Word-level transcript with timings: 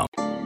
com. 0.00 0.39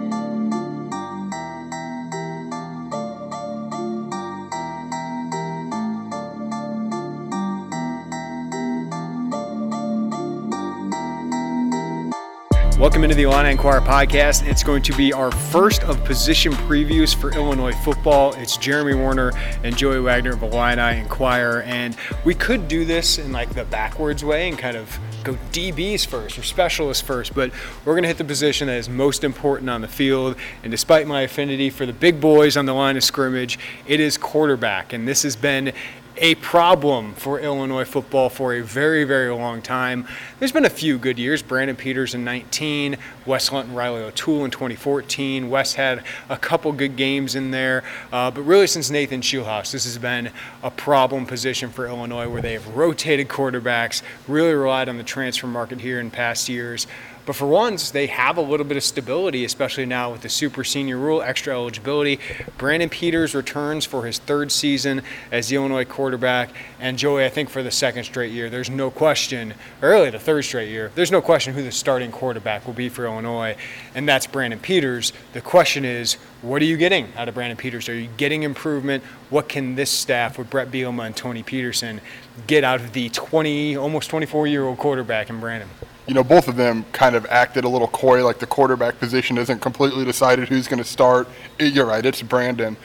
Welcome 12.84 13.02
into 13.02 13.16
the 13.16 13.22
Illini 13.22 13.52
Inquirer 13.52 13.80
podcast. 13.80 14.46
It's 14.46 14.62
going 14.62 14.82
to 14.82 14.94
be 14.94 15.10
our 15.10 15.32
first 15.32 15.82
of 15.84 16.04
position 16.04 16.52
previews 16.52 17.14
for 17.14 17.32
Illinois 17.32 17.72
football. 17.72 18.34
It's 18.34 18.58
Jeremy 18.58 18.92
Werner 18.92 19.32
and 19.62 19.74
Joey 19.74 20.00
Wagner 20.00 20.34
of 20.34 20.42
Illini 20.42 21.00
Inquirer, 21.00 21.62
and 21.62 21.96
we 22.26 22.34
could 22.34 22.68
do 22.68 22.84
this 22.84 23.16
in 23.16 23.32
like 23.32 23.54
the 23.54 23.64
backwards 23.64 24.22
way 24.22 24.50
and 24.50 24.58
kind 24.58 24.76
of 24.76 24.98
go 25.22 25.32
DBs 25.50 26.06
first 26.06 26.38
or 26.38 26.42
specialists 26.42 27.02
first, 27.02 27.34
but 27.34 27.50
we're 27.86 27.94
going 27.94 28.02
to 28.02 28.08
hit 28.08 28.18
the 28.18 28.24
position 28.24 28.66
that 28.66 28.76
is 28.76 28.90
most 28.90 29.24
important 29.24 29.70
on 29.70 29.80
the 29.80 29.88
field. 29.88 30.36
And 30.62 30.70
despite 30.70 31.06
my 31.06 31.22
affinity 31.22 31.70
for 31.70 31.86
the 31.86 31.94
big 31.94 32.20
boys 32.20 32.54
on 32.54 32.66
the 32.66 32.74
line 32.74 32.98
of 32.98 33.02
scrimmage, 33.02 33.58
it 33.86 33.98
is 33.98 34.18
quarterback, 34.18 34.92
and 34.92 35.08
this 35.08 35.22
has 35.22 35.36
been 35.36 35.72
a 36.16 36.36
problem 36.36 37.12
for 37.14 37.40
Illinois 37.40 37.84
football 37.84 38.28
for 38.28 38.54
a 38.54 38.60
very, 38.60 39.04
very 39.04 39.32
long 39.32 39.60
time. 39.60 40.06
There's 40.38 40.52
been 40.52 40.64
a 40.64 40.70
few 40.70 40.98
good 40.98 41.18
years. 41.18 41.42
Brandon 41.42 41.76
Peters 41.76 42.14
in 42.14 42.24
19, 42.24 42.96
Wes 43.26 43.50
Lunt 43.50 43.68
and 43.68 43.76
Reilly 43.76 44.02
O'Toole 44.02 44.44
in 44.44 44.50
2014. 44.50 45.50
Wes 45.50 45.74
had 45.74 46.04
a 46.28 46.36
couple 46.36 46.72
good 46.72 46.96
games 46.96 47.34
in 47.34 47.50
there. 47.50 47.82
Uh, 48.12 48.30
but 48.30 48.42
really, 48.42 48.66
since 48.66 48.90
Nathan 48.90 49.22
Scheelhaase, 49.22 49.72
this 49.72 49.84
has 49.84 49.98
been 49.98 50.30
a 50.62 50.70
problem 50.70 51.26
position 51.26 51.70
for 51.70 51.86
Illinois 51.86 52.28
where 52.28 52.42
they 52.42 52.52
have 52.52 52.76
rotated 52.76 53.28
quarterbacks, 53.28 54.02
really 54.28 54.54
relied 54.54 54.88
on 54.88 54.98
the 54.98 55.04
transfer 55.04 55.46
market 55.46 55.80
here 55.80 55.98
in 55.98 56.10
past 56.10 56.48
years. 56.48 56.86
But 57.26 57.36
for 57.36 57.46
once, 57.46 57.90
they 57.90 58.06
have 58.08 58.36
a 58.36 58.42
little 58.42 58.66
bit 58.66 58.76
of 58.76 58.84
stability, 58.84 59.44
especially 59.46 59.86
now 59.86 60.12
with 60.12 60.20
the 60.20 60.28
super 60.28 60.62
senior 60.62 60.98
rule, 60.98 61.22
extra 61.22 61.54
eligibility. 61.54 62.20
Brandon 62.58 62.90
Peters 62.90 63.34
returns 63.34 63.86
for 63.86 64.04
his 64.04 64.18
third 64.18 64.52
season 64.52 65.00
as 65.32 65.48
the 65.48 65.56
Illinois 65.56 65.86
quarterback. 65.86 66.50
And 66.80 66.98
Joey, 66.98 67.24
I 67.24 67.30
think 67.30 67.48
for 67.48 67.62
the 67.62 67.70
second 67.70 68.04
straight 68.04 68.30
year, 68.30 68.50
there's 68.50 68.68
no 68.68 68.90
question, 68.90 69.54
or 69.80 69.88
really 69.88 70.10
the 70.10 70.18
third 70.18 70.44
straight 70.44 70.68
year, 70.68 70.92
there's 70.94 71.10
no 71.10 71.22
question 71.22 71.54
who 71.54 71.62
the 71.62 71.72
starting 71.72 72.12
quarterback 72.12 72.66
will 72.66 72.74
be 72.74 72.90
for 72.90 73.06
Illinois, 73.06 73.56
and 73.94 74.06
that's 74.06 74.26
Brandon 74.26 74.58
Peters. 74.60 75.14
The 75.32 75.40
question 75.40 75.86
is, 75.86 76.14
what 76.42 76.60
are 76.60 76.66
you 76.66 76.76
getting 76.76 77.08
out 77.16 77.28
of 77.28 77.34
Brandon 77.34 77.56
Peters? 77.56 77.88
Are 77.88 77.98
you 77.98 78.10
getting 78.18 78.42
improvement? 78.42 79.02
What 79.30 79.48
can 79.48 79.76
this 79.76 79.90
staff 79.90 80.36
with 80.36 80.50
Brett 80.50 80.70
Bielema 80.70 81.06
and 81.06 81.16
Tony 81.16 81.42
Petersen 81.42 82.02
get 82.46 82.64
out 82.64 82.80
of 82.80 82.92
the 82.92 83.08
20, 83.08 83.76
almost 83.76 84.10
24 84.10 84.46
year 84.46 84.64
old 84.64 84.76
quarterback 84.76 85.30
in 85.30 85.40
Brandon? 85.40 85.70
You 86.06 86.14
know, 86.14 86.24
both 86.24 86.48
of 86.48 86.56
them 86.56 86.84
kind 86.92 87.16
of 87.16 87.26
acted 87.26 87.64
a 87.64 87.68
little 87.68 87.88
coy, 87.88 88.24
like 88.24 88.38
the 88.38 88.46
quarterback 88.46 88.98
position 88.98 89.38
isn't 89.38 89.60
completely 89.60 90.04
decided 90.04 90.48
who's 90.48 90.68
going 90.68 90.82
to 90.82 90.88
start. 90.88 91.28
You're 91.58 91.86
right, 91.86 92.04
it's 92.04 92.22
Brandon. 92.22 92.76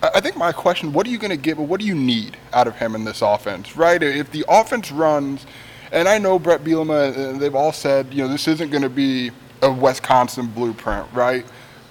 I 0.00 0.20
think 0.20 0.36
my 0.36 0.52
question, 0.52 0.92
what 0.92 1.06
are 1.06 1.10
you 1.10 1.18
going 1.18 1.32
to 1.32 1.36
get, 1.36 1.56
what 1.56 1.80
do 1.80 1.86
you 1.86 1.94
need 1.94 2.36
out 2.52 2.68
of 2.68 2.76
him 2.76 2.94
in 2.94 3.04
this 3.04 3.20
offense, 3.20 3.76
right? 3.76 4.00
If 4.00 4.30
the 4.30 4.44
offense 4.48 4.92
runs, 4.92 5.44
and 5.90 6.06
I 6.08 6.18
know 6.18 6.38
Brett 6.38 6.62
Bielema, 6.62 7.34
uh, 7.34 7.38
they've 7.38 7.54
all 7.54 7.72
said, 7.72 8.12
you 8.14 8.22
know, 8.22 8.28
this 8.28 8.46
isn't 8.46 8.70
going 8.70 8.82
to 8.82 8.88
be 8.88 9.32
a 9.60 9.72
Wisconsin 9.72 10.46
blueprint, 10.46 11.06
right? 11.12 11.44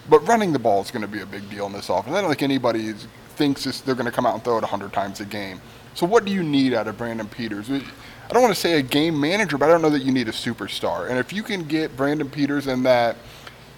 But 0.09 0.25
running 0.25 0.53
the 0.53 0.59
ball 0.59 0.81
is 0.81 0.89
going 0.89 1.01
to 1.01 1.07
be 1.07 1.19
a 1.19 1.25
big 1.25 1.49
deal 1.49 1.65
in 1.65 1.73
this 1.73 1.89
offense. 1.89 2.15
I 2.15 2.21
don't 2.21 2.29
think 2.29 2.43
anybody 2.43 2.93
thinks 3.35 3.65
this, 3.65 3.81
they're 3.81 3.95
going 3.95 4.05
to 4.05 4.11
come 4.11 4.25
out 4.25 4.35
and 4.35 4.43
throw 4.43 4.57
it 4.57 4.61
100 4.61 4.93
times 4.93 5.19
a 5.19 5.25
game. 5.25 5.59
So 5.97 6.05
what 6.05 6.25
do 6.25 6.31
you 6.31 6.43
need 6.43 6.75
out 6.75 6.87
of 6.87 6.95
Brandon 6.95 7.27
Peters? 7.27 7.71
I 7.71 7.81
don't 8.29 8.43
want 8.43 8.53
to 8.53 8.59
say 8.59 8.77
a 8.77 8.83
game 8.83 9.19
manager, 9.19 9.57
but 9.57 9.67
I 9.67 9.71
don't 9.71 9.81
know 9.81 9.89
that 9.89 10.03
you 10.03 10.11
need 10.11 10.27
a 10.27 10.31
superstar. 10.31 11.09
And 11.09 11.17
if 11.17 11.33
you 11.33 11.41
can 11.41 11.63
get 11.63 11.97
Brandon 11.97 12.29
Peters 12.29 12.67
in 12.67 12.83
that 12.83 13.17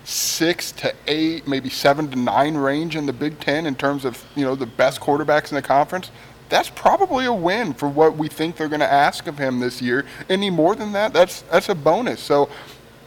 six 0.04 0.74
to 0.74 0.94
eight, 1.08 1.48
maybe 1.48 1.70
seven 1.70 2.12
to 2.12 2.18
nine 2.18 2.58
range 2.58 2.98
in 2.98 3.06
the 3.06 3.14
Big 3.14 3.40
Ten 3.40 3.66
in 3.66 3.74
terms 3.74 4.04
of 4.04 4.22
you 4.36 4.44
know 4.44 4.54
the 4.54 4.66
best 4.66 5.00
quarterbacks 5.00 5.52
in 5.52 5.56
the 5.56 5.62
conference, 5.62 6.12
that's 6.50 6.70
probably 6.70 7.24
a 7.24 7.32
win 7.32 7.74
for 7.74 7.88
what 7.88 8.18
we 8.18 8.28
think 8.28 8.58
they're 8.58 8.68
going 8.68 8.82
to 8.82 8.92
ask 8.92 9.28
of 9.28 9.38
him 9.38 9.62
this 9.62 9.82
year. 9.82 10.06
Any 10.28 10.50
more 10.50 10.76
than 10.76 10.92
that, 10.92 11.14
that's 11.14 11.44
that's 11.44 11.70
a 11.70 11.76
bonus. 11.76 12.20
So 12.20 12.50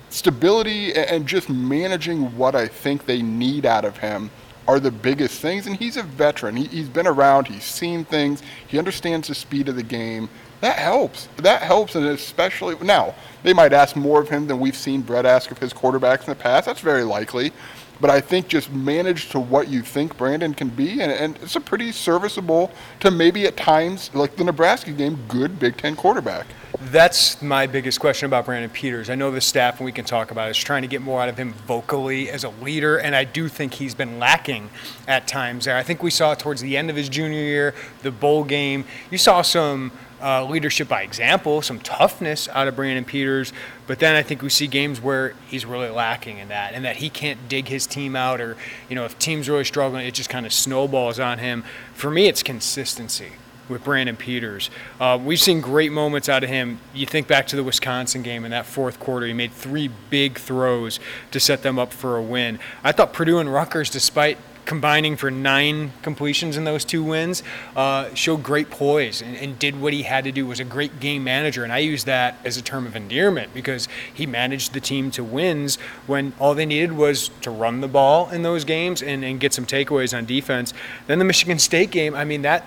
stability 0.09 0.95
and 0.95 1.27
just 1.27 1.51
managing 1.51 2.35
what 2.39 2.55
I 2.55 2.67
think 2.67 3.05
they 3.05 3.21
need 3.21 3.67
out 3.67 3.85
of 3.85 3.99
him 3.99 4.31
are 4.69 4.81
the 4.81 4.91
biggest 4.91 5.41
things. 5.41 5.67
And 5.67 5.77
he's 5.77 5.97
a 5.97 6.03
veteran. 6.03 6.57
He, 6.57 6.79
has 6.79 6.89
been 6.89 7.07
around. 7.07 7.49
He's 7.49 7.65
seen 7.65 8.05
things. 8.05 8.43
He 8.67 8.79
understands 8.79 9.29
the 9.29 9.35
speed 9.35 9.69
of 9.69 9.77
the 9.77 9.83
game 9.83 10.29
that 10.63 10.79
helps. 10.79 11.29
That 11.39 11.63
helps, 11.63 11.97
and 11.97 12.07
especially 12.07 12.77
now 12.81 13.17
they 13.43 13.53
might 13.53 13.73
ask 13.73 13.97
more 13.97 14.21
of 14.21 14.29
him 14.29 14.47
than 14.47 14.61
we've 14.61 14.77
seen 14.77 15.03
Brett 15.03 15.27
ask 15.27 15.51
of 15.51 15.59
his 15.59 15.75
quarterbacks 15.75 16.21
in 16.21 16.27
the 16.27 16.37
past. 16.37 16.67
That's 16.67 16.81
very 16.81 17.03
likely. 17.03 17.53
But 18.01 18.11
I 18.11 18.21
think 18.21 18.49
just 18.49 18.73
manage 18.73 19.29
to 19.31 19.39
what 19.39 19.69
you 19.69 19.83
think 19.83 20.17
Brandon 20.17 20.55
can 20.55 20.69
be, 20.69 21.01
and, 21.01 21.13
and 21.13 21.39
it's 21.41 21.57
a 21.57 21.61
pretty 21.61 21.93
serviceable 21.93 22.73
to 23.01 23.11
maybe 23.11 23.47
at 23.47 23.57
times, 23.57 24.13
like 24.15 24.37
the 24.37 24.45
Nebraska 24.45 24.91
game, 24.91 25.19
good 25.29 25.59
Big 25.59 25.77
Ten 25.77 25.95
quarterback. 25.95 26.47
That's 26.81 27.41
my 27.41 27.69
biggest 27.69 28.01
question 28.01 28.27
about 28.27 28.47
Brandon 28.47 28.71
Peters. 28.71 29.09
I 29.09 29.15
know 29.15 29.31
the 29.31 29.41
staff, 29.41 29.79
and 29.79 29.85
we 29.85 29.93
can 29.93 30.05
talk 30.05 30.33
about 30.33 30.49
it, 30.49 30.53
is 30.53 30.59
trying 30.59 30.83
to 30.83 30.89
get 30.89 31.01
more 31.01 31.23
out 31.23 31.29
of 31.29 31.37
him 31.37 31.53
vocally 31.53 32.29
as 32.29 32.43
a 32.43 32.49
leader, 32.49 32.97
and 32.97 33.15
I 33.15 33.23
do 33.23 33.49
think 33.49 33.75
he's 33.75 33.95
been 33.95 34.19
lacking 34.19 34.71
at 35.07 35.29
times 35.29 35.67
there. 35.67 35.77
I 35.77 35.85
think 35.85 36.03
we 36.03 36.11
saw 36.11 36.35
towards 36.35 36.61
the 36.61 36.77
end 36.77 36.91
of 36.91 36.97
his 36.97 37.09
junior 37.09 37.39
year, 37.39 37.75
the 38.03 38.11
bowl 38.11 38.43
game, 38.43 38.85
you 39.13 39.19
saw 39.19 39.43
some 39.43 39.93
uh, 40.23 40.45
leadership 40.45 40.89
by 40.89 41.03
example, 41.03 41.63
some 41.63 41.81
toughness 41.81 42.49
out 42.49 42.69
of 42.69 42.77
Brandon 42.77 43.05
Peters. 43.05 43.53
But 43.87 43.99
then 43.99 44.15
I 44.15 44.23
think 44.23 44.43
we 44.43 44.49
see 44.49 44.67
games 44.67 45.01
where 45.01 45.35
he's 45.49 45.67
really 45.67 45.91
lacking 45.91 46.39
in 46.39 46.49
that, 46.49 46.75
and 46.75 46.85
that 46.85 46.97
he 46.97 47.11
can't 47.11 47.49
dig 47.49 47.69
his 47.69 47.87
team 47.87 48.15
out, 48.15 48.41
or 48.41 48.57
you 48.89 48.95
know, 48.95 49.05
if 49.05 49.19
team's 49.19 49.49
really 49.49 49.65
struggling, 49.65 50.07
it 50.07 50.15
just 50.15 50.31
kind 50.31 50.47
of 50.47 50.53
snowballs 50.53 51.19
on 51.19 51.39
him. 51.39 51.65
For 51.95 52.11
me, 52.11 52.29
it's 52.29 52.43
consistency 52.43 53.33
with 53.69 53.85
Brandon 53.85 54.17
Peters. 54.17 54.71
Uh, 55.01 55.19
we've 55.23 55.41
seen 55.41 55.61
great 55.61 55.93
moments 55.93 56.29
out 56.29 56.45
of 56.45 56.51
him. 56.51 56.79
You 56.95 57.07
think 57.07 57.27
back 57.27 57.47
to 57.49 57.57
the 57.57 57.65
Wisconsin 57.65 58.23
game 58.23 58.45
in 58.45 58.51
that 58.51 58.67
fourth 58.67 59.01
quarter, 59.01 59.27
he 59.27 59.33
made 59.33 59.53
three 59.53 59.89
big 60.11 60.39
throws 60.39 61.01
to 61.31 61.41
set 61.41 61.63
them 61.63 61.79
up 61.79 61.93
for 61.93 62.17
a 62.17 62.23
win. 62.23 62.59
I 62.85 62.93
thought 62.93 63.13
Purdue 63.13 63.39
and 63.39 63.53
Rutgers, 63.53 63.91
despite 63.91 64.39
combining 64.65 65.17
for 65.17 65.31
nine 65.31 65.93
completions 66.03 66.57
in 66.57 66.65
those 66.65 66.85
two 66.85 67.03
wins, 67.03 67.43
uh, 67.77 68.13
showed 68.15 68.43
great 68.43 68.71
poise 68.71 69.23
and, 69.23 69.37
and, 69.37 69.59
did 69.59 69.81
what 69.81 69.93
he 69.93 70.03
had 70.03 70.25
to 70.25 70.33
do. 70.33 70.47
Was 70.47 70.61
a 70.61 70.65
great 70.65 71.01
game 71.01 71.25
manager, 71.25 71.65
and 71.65 71.73
I 71.73 71.79
use 71.79 72.05
that 72.05 72.39
as 72.45 72.57
a 72.57 72.63
term 72.63 72.87
of 72.87 72.97
endearment 72.97 73.53
because 73.55 73.89
he 74.13 74.27
managed 74.27 74.73
the 74.73 74.81
team 74.81 75.11
to 75.13 75.25
wins 75.25 75.77
when 76.07 76.33
all 76.39 76.55
they 76.55 76.67
needed 76.67 76.93
was 76.93 77.31
to 77.43 77.51
run 77.51 77.81
the 77.81 77.89
ball 77.89 78.31
in 78.31 78.43
those 78.43 78.65
games 78.65 79.03
and, 79.03 79.25
and 79.25 79.41
get 79.41 79.53
some 79.53 79.67
takeaways 79.67 80.17
on 80.17 80.25
defense. 80.25 80.73
Then 81.07 81.19
the 81.19 81.25
Michigan 81.25 81.59
State 81.59 81.91
game, 81.91 82.15
I 82.15 82.25
mean 82.25 82.43
that 82.43 82.67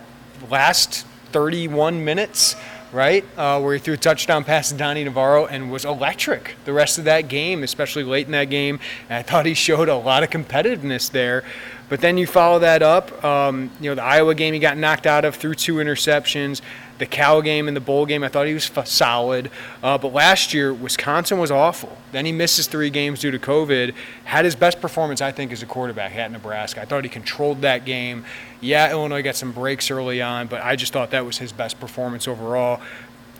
last 0.49 1.05
31 1.31 2.03
minutes 2.03 2.55
right? 2.95 3.25
Uh, 3.37 3.59
where 3.59 3.73
he 3.73 3.79
threw 3.79 3.95
a 3.95 3.97
touchdown 3.97 4.45
pass 4.45 4.69
to 4.69 4.75
Donny 4.75 5.03
Navarro 5.03 5.45
and 5.47 5.69
was 5.69 5.83
electric 5.83 6.55
the 6.63 6.71
rest 6.71 6.97
of 6.97 7.03
that 7.03 7.27
game, 7.27 7.61
especially 7.61 8.03
late 8.03 8.25
in 8.25 8.31
that 8.31 8.45
game. 8.45 8.79
And 9.09 9.17
I 9.17 9.21
thought 9.21 9.45
he 9.45 9.53
showed 9.53 9.89
a 9.89 9.95
lot 9.95 10.23
of 10.23 10.29
competitiveness 10.29 11.11
there. 11.11 11.43
But 11.87 12.01
then 12.01 12.17
you 12.17 12.25
follow 12.25 12.59
that 12.59 12.81
up. 12.81 13.23
Um, 13.23 13.69
you 13.79 13.89
know, 13.89 13.95
the 13.95 14.03
Iowa 14.03 14.33
game 14.33 14.53
he 14.53 14.59
got 14.59 14.77
knocked 14.77 15.05
out 15.05 15.23
of 15.23 15.35
through 15.35 15.55
two 15.55 15.75
interceptions. 15.75 16.61
The 16.97 17.05
Cal 17.05 17.41
game 17.41 17.67
and 17.67 17.75
the 17.75 17.81
bowl 17.81 18.05
game, 18.05 18.23
I 18.23 18.29
thought 18.29 18.47
he 18.47 18.53
was 18.53 18.71
f- 18.75 18.87
solid. 18.87 19.51
Uh, 19.83 19.97
but 19.97 20.13
last 20.13 20.53
year, 20.53 20.73
Wisconsin 20.73 21.37
was 21.37 21.51
awful. 21.51 21.95
Then 22.11 22.25
he 22.25 22.31
misses 22.31 22.67
three 22.67 22.89
games 22.89 23.19
due 23.19 23.31
to 23.31 23.37
COVID. 23.37 23.93
Had 24.23 24.45
his 24.45 24.55
best 24.55 24.81
performance, 24.81 25.21
I 25.21 25.31
think, 25.31 25.51
as 25.51 25.61
a 25.61 25.65
quarterback 25.65 26.15
at 26.15 26.31
Nebraska. 26.31 26.81
I 26.81 26.85
thought 26.85 27.03
he 27.03 27.09
controlled 27.09 27.61
that 27.61 27.85
game. 27.85 28.25
Yeah, 28.61 28.89
Illinois 28.89 29.21
got 29.21 29.35
some 29.35 29.51
breaks 29.51 29.91
early 29.91 30.21
on, 30.21 30.47
but 30.47 30.63
I 30.63 30.75
just 30.75 30.93
thought 30.93 31.11
that 31.11 31.25
was 31.25 31.37
his 31.37 31.51
best 31.51 31.79
performance 31.79 32.27
overall. 32.27 32.81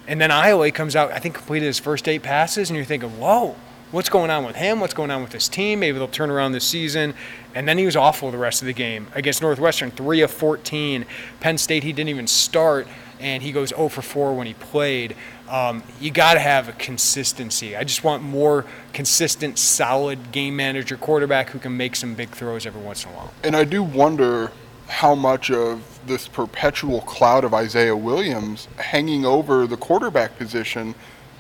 And 0.08 0.22
then 0.22 0.30
Iowa 0.30 0.70
comes 0.72 0.96
out, 0.96 1.12
I 1.12 1.18
think, 1.18 1.34
completed 1.34 1.66
his 1.66 1.80
first 1.80 2.08
eight 2.08 2.22
passes, 2.22 2.70
and 2.70 2.78
you're 2.78 2.86
thinking, 2.86 3.18
whoa 3.20 3.56
what's 3.96 4.10
going 4.10 4.30
on 4.30 4.44
with 4.44 4.58
him, 4.58 4.82
what's 4.82 4.94
going 4.94 5.10
on 5.10 5.24
with 5.24 5.32
his 5.32 5.48
team. 5.48 5.80
Maybe 5.80 5.98
they'll 5.98 6.10
turn 6.10 6.30
around 6.30 6.52
this 6.52 6.66
season. 6.66 7.14
And 7.56 7.66
then 7.66 7.78
he 7.78 7.86
was 7.86 7.96
awful 7.96 8.30
the 8.30 8.38
rest 8.38 8.62
of 8.62 8.66
the 8.66 8.74
game 8.74 9.08
against 9.16 9.42
Northwestern, 9.42 9.90
three 9.90 10.20
of 10.20 10.30
14. 10.32 11.06
Penn 11.40 11.58
State, 11.58 11.84
he 11.84 11.94
didn't 11.94 12.10
even 12.10 12.28
start. 12.28 12.88
and 13.22 13.42
he 13.42 13.54
goes 13.54 13.70
0 13.70 13.88
for 13.88 14.02
4 14.02 14.36
when 14.36 14.46
he 14.46 14.54
played. 14.54 15.16
Um, 15.48 15.82
you 16.02 16.12
got 16.12 16.34
to 16.34 16.42
have 16.42 16.68
a 16.68 16.74
consistency. 16.74 17.74
I 17.74 17.86
just 17.86 18.04
want 18.04 18.22
more 18.22 18.66
consistent, 18.92 19.58
solid 19.58 20.34
game 20.34 20.58
manager 20.58 20.98
quarterback 20.98 21.52
who 21.52 21.60
can 21.60 21.78
make 21.78 21.96
some 21.96 22.16
big 22.16 22.32
throws 22.32 22.66
every 22.66 22.82
once 22.82 23.06
in 23.06 23.12
a 23.12 23.14
while. 23.14 23.34
And 23.46 23.56
I 23.56 23.64
do 23.64 23.82
wonder 23.82 24.52
how 24.88 25.16
much 25.16 25.50
of 25.50 25.82
this 26.06 26.28
perpetual 26.28 27.00
cloud 27.02 27.46
of 27.46 27.54
Isaiah 27.54 27.96
Williams 27.96 28.68
hanging 28.78 29.26
over 29.26 29.66
the 29.66 29.78
quarterback 29.78 30.38
position 30.38 30.94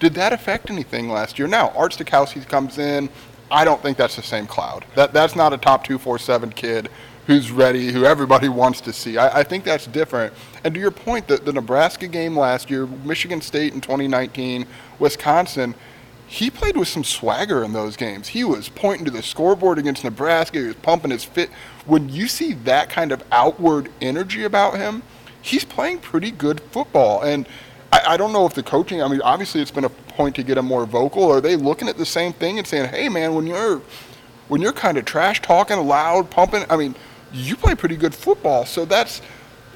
did 0.05 0.13
that 0.13 0.33
affect 0.33 0.69
anything 0.69 1.09
last 1.09 1.39
year? 1.39 1.47
Now, 1.47 1.69
Art 1.71 1.93
Sitkowski 1.93 2.47
comes 2.47 2.77
in. 2.77 3.09
I 3.49 3.65
don't 3.65 3.81
think 3.81 3.97
that's 3.97 4.15
the 4.15 4.21
same 4.21 4.45
cloud. 4.45 4.85
That 4.93 5.13
that's 5.13 5.35
not 5.35 5.51
a 5.51 5.57
top 5.57 5.83
two 5.83 5.97
four 5.97 6.19
seven 6.19 6.51
kid 6.51 6.89
who's 7.25 7.49
ready, 7.49 7.91
who 7.91 8.05
everybody 8.05 8.47
wants 8.61 8.81
to 8.81 8.93
see. 8.93 9.17
I, 9.17 9.39
I 9.39 9.43
think 9.43 9.63
that's 9.63 9.87
different. 9.87 10.31
And 10.63 10.75
to 10.75 10.79
your 10.79 10.91
point, 10.91 11.27
the, 11.27 11.37
the 11.37 11.51
Nebraska 11.51 12.07
game 12.07 12.37
last 12.37 12.69
year, 12.69 12.85
Michigan 12.85 13.41
State 13.41 13.73
in 13.73 13.81
2019, 13.81 14.67
Wisconsin, 14.99 15.73
he 16.27 16.51
played 16.51 16.77
with 16.77 16.87
some 16.87 17.03
swagger 17.03 17.63
in 17.63 17.73
those 17.73 17.97
games. 17.97 18.27
He 18.27 18.43
was 18.43 18.69
pointing 18.69 19.05
to 19.05 19.11
the 19.11 19.23
scoreboard 19.23 19.79
against 19.79 20.03
Nebraska. 20.03 20.59
He 20.59 20.67
was 20.67 20.75
pumping 20.75 21.09
his 21.09 21.23
fit. 21.23 21.49
When 21.87 22.09
you 22.09 22.27
see 22.27 22.53
that 22.53 22.91
kind 22.91 23.11
of 23.11 23.23
outward 23.31 23.89
energy 24.01 24.43
about 24.43 24.75
him, 24.75 25.01
he's 25.41 25.65
playing 25.65 25.97
pretty 25.97 26.29
good 26.29 26.61
football. 26.61 27.23
And 27.23 27.47
I, 27.95 28.13
I 28.13 28.17
don't 28.17 28.33
know 28.33 28.45
if 28.45 28.53
the 28.53 28.63
coaching, 28.63 29.01
I 29.01 29.07
mean, 29.07 29.21
obviously 29.21 29.61
it's 29.61 29.71
been 29.71 29.85
a 29.85 29.89
point 29.89 30.35
to 30.35 30.43
get 30.43 30.57
him 30.57 30.65
more 30.65 30.85
vocal. 30.85 31.31
Are 31.31 31.39
they 31.39 31.55
looking 31.55 31.87
at 31.87 31.97
the 31.97 32.05
same 32.05 32.33
thing 32.33 32.57
and 32.57 32.67
saying, 32.67 32.89
hey, 32.89 33.07
man, 33.09 33.35
when 33.35 33.47
you're 33.47 33.81
when 34.47 34.61
you're 34.61 34.73
kind 34.73 34.97
of 34.97 35.05
trash 35.05 35.41
talking, 35.41 35.77
loud, 35.79 36.29
pumping, 36.29 36.65
I 36.69 36.75
mean, 36.75 36.95
you 37.33 37.55
play 37.55 37.73
pretty 37.73 37.95
good 37.95 38.13
football. 38.13 38.65
So 38.65 38.85
that's. 38.85 39.21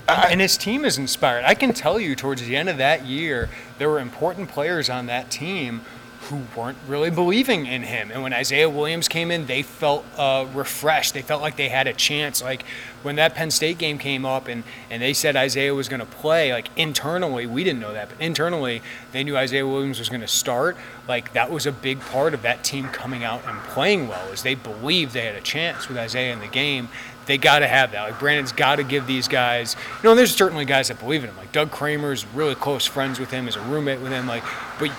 I, 0.07 0.29
and 0.31 0.41
his 0.41 0.57
team 0.57 0.85
is 0.85 0.97
inspired. 0.97 1.45
I 1.45 1.53
can 1.55 1.73
tell 1.73 1.99
you, 1.99 2.15
towards 2.15 2.45
the 2.45 2.55
end 2.55 2.67
of 2.67 2.77
that 2.77 3.05
year, 3.05 3.49
there 3.77 3.89
were 3.89 3.99
important 3.99 4.49
players 4.49 4.89
on 4.89 5.05
that 5.05 5.31
team 5.31 5.81
who 6.29 6.41
weren't 6.55 6.77
really 6.87 7.09
believing 7.09 7.65
in 7.65 7.83
him. 7.83 8.11
And 8.11 8.21
when 8.23 8.33
Isaiah 8.33 8.69
Williams 8.69 9.07
came 9.07 9.31
in, 9.31 9.47
they 9.47 9.61
felt 9.63 10.05
uh, 10.17 10.45
refreshed. 10.53 11.13
They 11.13 11.21
felt 11.21 11.41
like 11.41 11.55
they 11.55 11.69
had 11.69 11.87
a 11.87 11.93
chance. 11.93 12.41
Like 12.41 12.63
when 13.03 13.15
that 13.15 13.35
Penn 13.35 13.51
State 13.51 13.77
game 13.77 13.97
came 13.97 14.25
up 14.25 14.47
and, 14.47 14.63
and 14.89 15.01
they 15.01 15.13
said 15.13 15.35
Isaiah 15.35 15.73
was 15.73 15.89
going 15.89 15.99
to 15.99 16.05
play, 16.05 16.53
like 16.53 16.69
internally, 16.77 17.45
we 17.45 17.63
didn't 17.63 17.79
know 17.79 17.93
that, 17.93 18.09
but 18.09 18.21
internally, 18.21 18.81
they 19.11 19.23
knew 19.23 19.35
Isaiah 19.35 19.67
Williams 19.67 19.99
was 19.99 20.09
going 20.09 20.21
to 20.21 20.27
start. 20.27 20.77
Like 21.07 21.33
that 21.33 21.51
was 21.51 21.65
a 21.65 21.71
big 21.71 21.99
part 21.99 22.33
of 22.33 22.43
that 22.43 22.63
team 22.63 22.87
coming 22.89 23.23
out 23.23 23.41
and 23.45 23.59
playing 23.63 24.07
well, 24.07 24.27
is 24.29 24.43
they 24.43 24.55
believed 24.55 25.13
they 25.13 25.25
had 25.25 25.35
a 25.35 25.41
chance 25.41 25.87
with 25.87 25.97
Isaiah 25.97 26.33
in 26.33 26.39
the 26.39 26.47
game 26.47 26.89
they 27.29 27.37
got 27.37 27.59
to 27.59 27.67
have 27.67 27.91
that. 27.91 28.01
Like 28.01 28.19
Brandon's 28.19 28.51
got 28.51 28.77
to 28.77 28.83
give 28.83 29.05
these 29.05 29.27
guys. 29.27 29.75
You 30.01 30.09
know, 30.09 30.15
there's 30.15 30.35
certainly 30.35 30.65
guys 30.65 30.87
that 30.87 30.97
believe 30.99 31.23
in 31.23 31.29
him. 31.29 31.37
Like 31.37 31.51
Doug 31.51 31.69
Kramer's 31.69 32.25
really 32.33 32.55
close 32.55 32.87
friends 32.87 33.19
with 33.19 33.29
him, 33.29 33.47
is 33.47 33.55
a 33.55 33.61
roommate 33.61 33.99
with 33.99 34.11
him. 34.11 34.25
Like, 34.25 34.43
but 34.79 34.89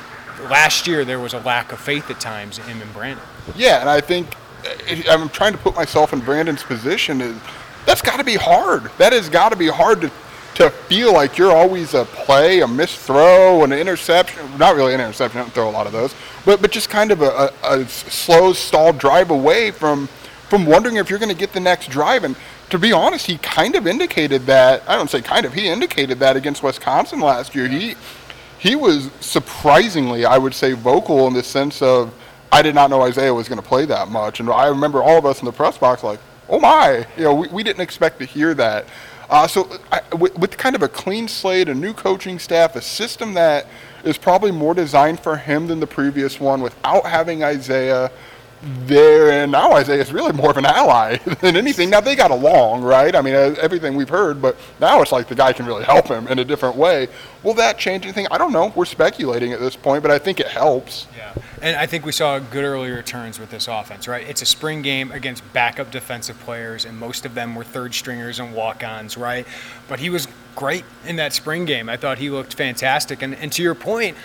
last 0.48 0.86
year 0.86 1.04
there 1.04 1.20
was 1.20 1.34
a 1.34 1.40
lack 1.40 1.72
of 1.72 1.80
faith 1.80 2.10
at 2.10 2.20
times 2.20 2.58
in 2.58 2.64
him 2.64 2.82
and 2.82 2.92
Brandon. 2.92 3.24
Yeah, 3.56 3.80
and 3.80 3.88
I 3.88 4.00
think 4.00 4.34
uh, 4.64 5.02
I'm 5.10 5.28
trying 5.28 5.52
to 5.52 5.58
put 5.58 5.74
myself 5.74 6.12
in 6.12 6.20
Brandon's 6.20 6.62
position. 6.62 7.20
Is 7.20 7.36
that's 7.86 8.02
got 8.02 8.18
to 8.18 8.24
be 8.24 8.36
hard. 8.36 8.90
That 8.98 9.12
has 9.12 9.28
got 9.28 9.50
to 9.50 9.56
be 9.56 9.68
hard 9.68 10.00
to 10.02 10.10
to 10.54 10.70
feel 10.70 11.12
like 11.12 11.38
you're 11.38 11.52
always 11.52 11.94
a 11.94 12.04
play, 12.04 12.60
a 12.60 12.68
missed 12.68 12.98
throw, 12.98 13.64
an 13.64 13.72
interception. 13.72 14.58
Not 14.58 14.74
really 14.74 14.94
an 14.94 15.00
interception. 15.00 15.40
I 15.40 15.44
don't 15.44 15.52
throw 15.52 15.68
a 15.68 15.70
lot 15.70 15.86
of 15.86 15.92
those, 15.92 16.14
but 16.44 16.60
but 16.60 16.70
just 16.70 16.90
kind 16.90 17.10
of 17.12 17.22
a, 17.22 17.52
a, 17.64 17.80
a 17.80 17.88
slow, 17.88 18.52
stalled 18.52 18.98
drive 18.98 19.30
away 19.30 19.70
from 19.70 20.08
from 20.48 20.66
wondering 20.66 20.96
if 20.96 21.08
you're 21.08 21.18
going 21.18 21.30
to 21.30 21.38
get 21.38 21.52
the 21.52 21.60
next 21.60 21.88
drive. 21.90 22.24
And 22.24 22.36
to 22.70 22.78
be 22.78 22.92
honest, 22.92 23.26
he 23.26 23.38
kind 23.38 23.76
of 23.76 23.86
indicated 23.86 24.46
that. 24.46 24.82
I 24.88 24.96
don't 24.96 25.08
say 25.08 25.22
kind 25.22 25.46
of. 25.46 25.54
He 25.54 25.68
indicated 25.68 26.18
that 26.18 26.36
against 26.36 26.62
Wisconsin 26.62 27.20
last 27.20 27.54
year. 27.54 27.68
He 27.68 27.94
he 28.60 28.76
was 28.76 29.10
surprisingly, 29.20 30.26
I 30.26 30.36
would 30.36 30.54
say, 30.54 30.74
vocal 30.74 31.26
in 31.26 31.32
the 31.32 31.42
sense 31.42 31.80
of 31.80 32.14
I 32.52 32.60
did 32.60 32.74
not 32.74 32.90
know 32.90 33.00
Isaiah 33.00 33.32
was 33.32 33.48
going 33.48 33.60
to 33.60 33.66
play 33.66 33.86
that 33.86 34.08
much, 34.08 34.38
and 34.38 34.50
I 34.50 34.66
remember 34.66 35.02
all 35.02 35.16
of 35.16 35.24
us 35.24 35.40
in 35.40 35.46
the 35.46 35.52
press 35.52 35.78
box 35.78 36.02
like, 36.02 36.20
oh 36.46 36.60
my, 36.60 37.06
you 37.16 37.24
know, 37.24 37.34
we, 37.34 37.48
we 37.48 37.62
didn't 37.62 37.80
expect 37.80 38.18
to 38.18 38.26
hear 38.26 38.52
that. 38.54 38.84
Uh, 39.30 39.46
so 39.46 39.78
I, 39.90 40.02
with, 40.14 40.38
with 40.38 40.58
kind 40.58 40.76
of 40.76 40.82
a 40.82 40.88
clean 40.88 41.26
slate, 41.26 41.70
a 41.70 41.74
new 41.74 41.94
coaching 41.94 42.38
staff, 42.38 42.76
a 42.76 42.82
system 42.82 43.32
that 43.32 43.66
is 44.04 44.18
probably 44.18 44.50
more 44.50 44.74
designed 44.74 45.20
for 45.20 45.36
him 45.36 45.66
than 45.66 45.80
the 45.80 45.86
previous 45.86 46.38
one, 46.38 46.60
without 46.60 47.06
having 47.06 47.42
Isaiah 47.42 48.10
there 48.62 49.30
and 49.30 49.50
now 49.50 49.72
Isaiah 49.72 50.02
is 50.02 50.12
really 50.12 50.32
more 50.32 50.50
of 50.50 50.58
an 50.58 50.66
ally 50.66 51.16
than 51.40 51.56
anything. 51.56 51.88
Now 51.88 52.00
they 52.00 52.14
got 52.14 52.30
along, 52.30 52.82
right? 52.82 53.14
I 53.14 53.22
mean, 53.22 53.34
uh, 53.34 53.54
everything 53.60 53.94
we've 53.94 54.08
heard, 54.08 54.42
but 54.42 54.56
now 54.78 55.00
it's 55.00 55.12
like 55.12 55.28
the 55.28 55.34
guy 55.34 55.52
can 55.52 55.64
really 55.64 55.84
help 55.84 56.08
him 56.08 56.28
in 56.28 56.38
a 56.38 56.44
different 56.44 56.76
way. 56.76 57.08
Will 57.42 57.54
that 57.54 57.78
change 57.78 58.04
anything? 58.04 58.26
I 58.30 58.36
don't 58.36 58.52
know. 58.52 58.72
We're 58.76 58.84
speculating 58.84 59.52
at 59.52 59.60
this 59.60 59.76
point, 59.76 60.02
but 60.02 60.10
I 60.10 60.18
think 60.18 60.40
it 60.40 60.48
helps. 60.48 61.06
Yeah, 61.16 61.32
and 61.62 61.76
I 61.76 61.86
think 61.86 62.04
we 62.04 62.12
saw 62.12 62.38
good 62.38 62.64
early 62.64 62.90
returns 62.90 63.40
with 63.40 63.50
this 63.50 63.66
offense, 63.66 64.06
right? 64.06 64.28
It's 64.28 64.42
a 64.42 64.46
spring 64.46 64.82
game 64.82 65.10
against 65.10 65.50
backup 65.54 65.90
defensive 65.90 66.38
players, 66.40 66.84
and 66.84 66.98
most 66.98 67.24
of 67.24 67.34
them 67.34 67.54
were 67.54 67.64
third 67.64 67.94
stringers 67.94 68.38
and 68.38 68.54
walk-ons, 68.54 69.16
right? 69.16 69.46
But 69.88 70.00
he 70.00 70.10
was 70.10 70.28
great 70.54 70.84
in 71.06 71.16
that 71.16 71.32
spring 71.32 71.64
game. 71.64 71.88
I 71.88 71.96
thought 71.96 72.18
he 72.18 72.28
looked 72.28 72.52
fantastic, 72.54 73.22
and, 73.22 73.34
and 73.34 73.50
to 73.52 73.62
your 73.62 73.74
point 73.74 74.18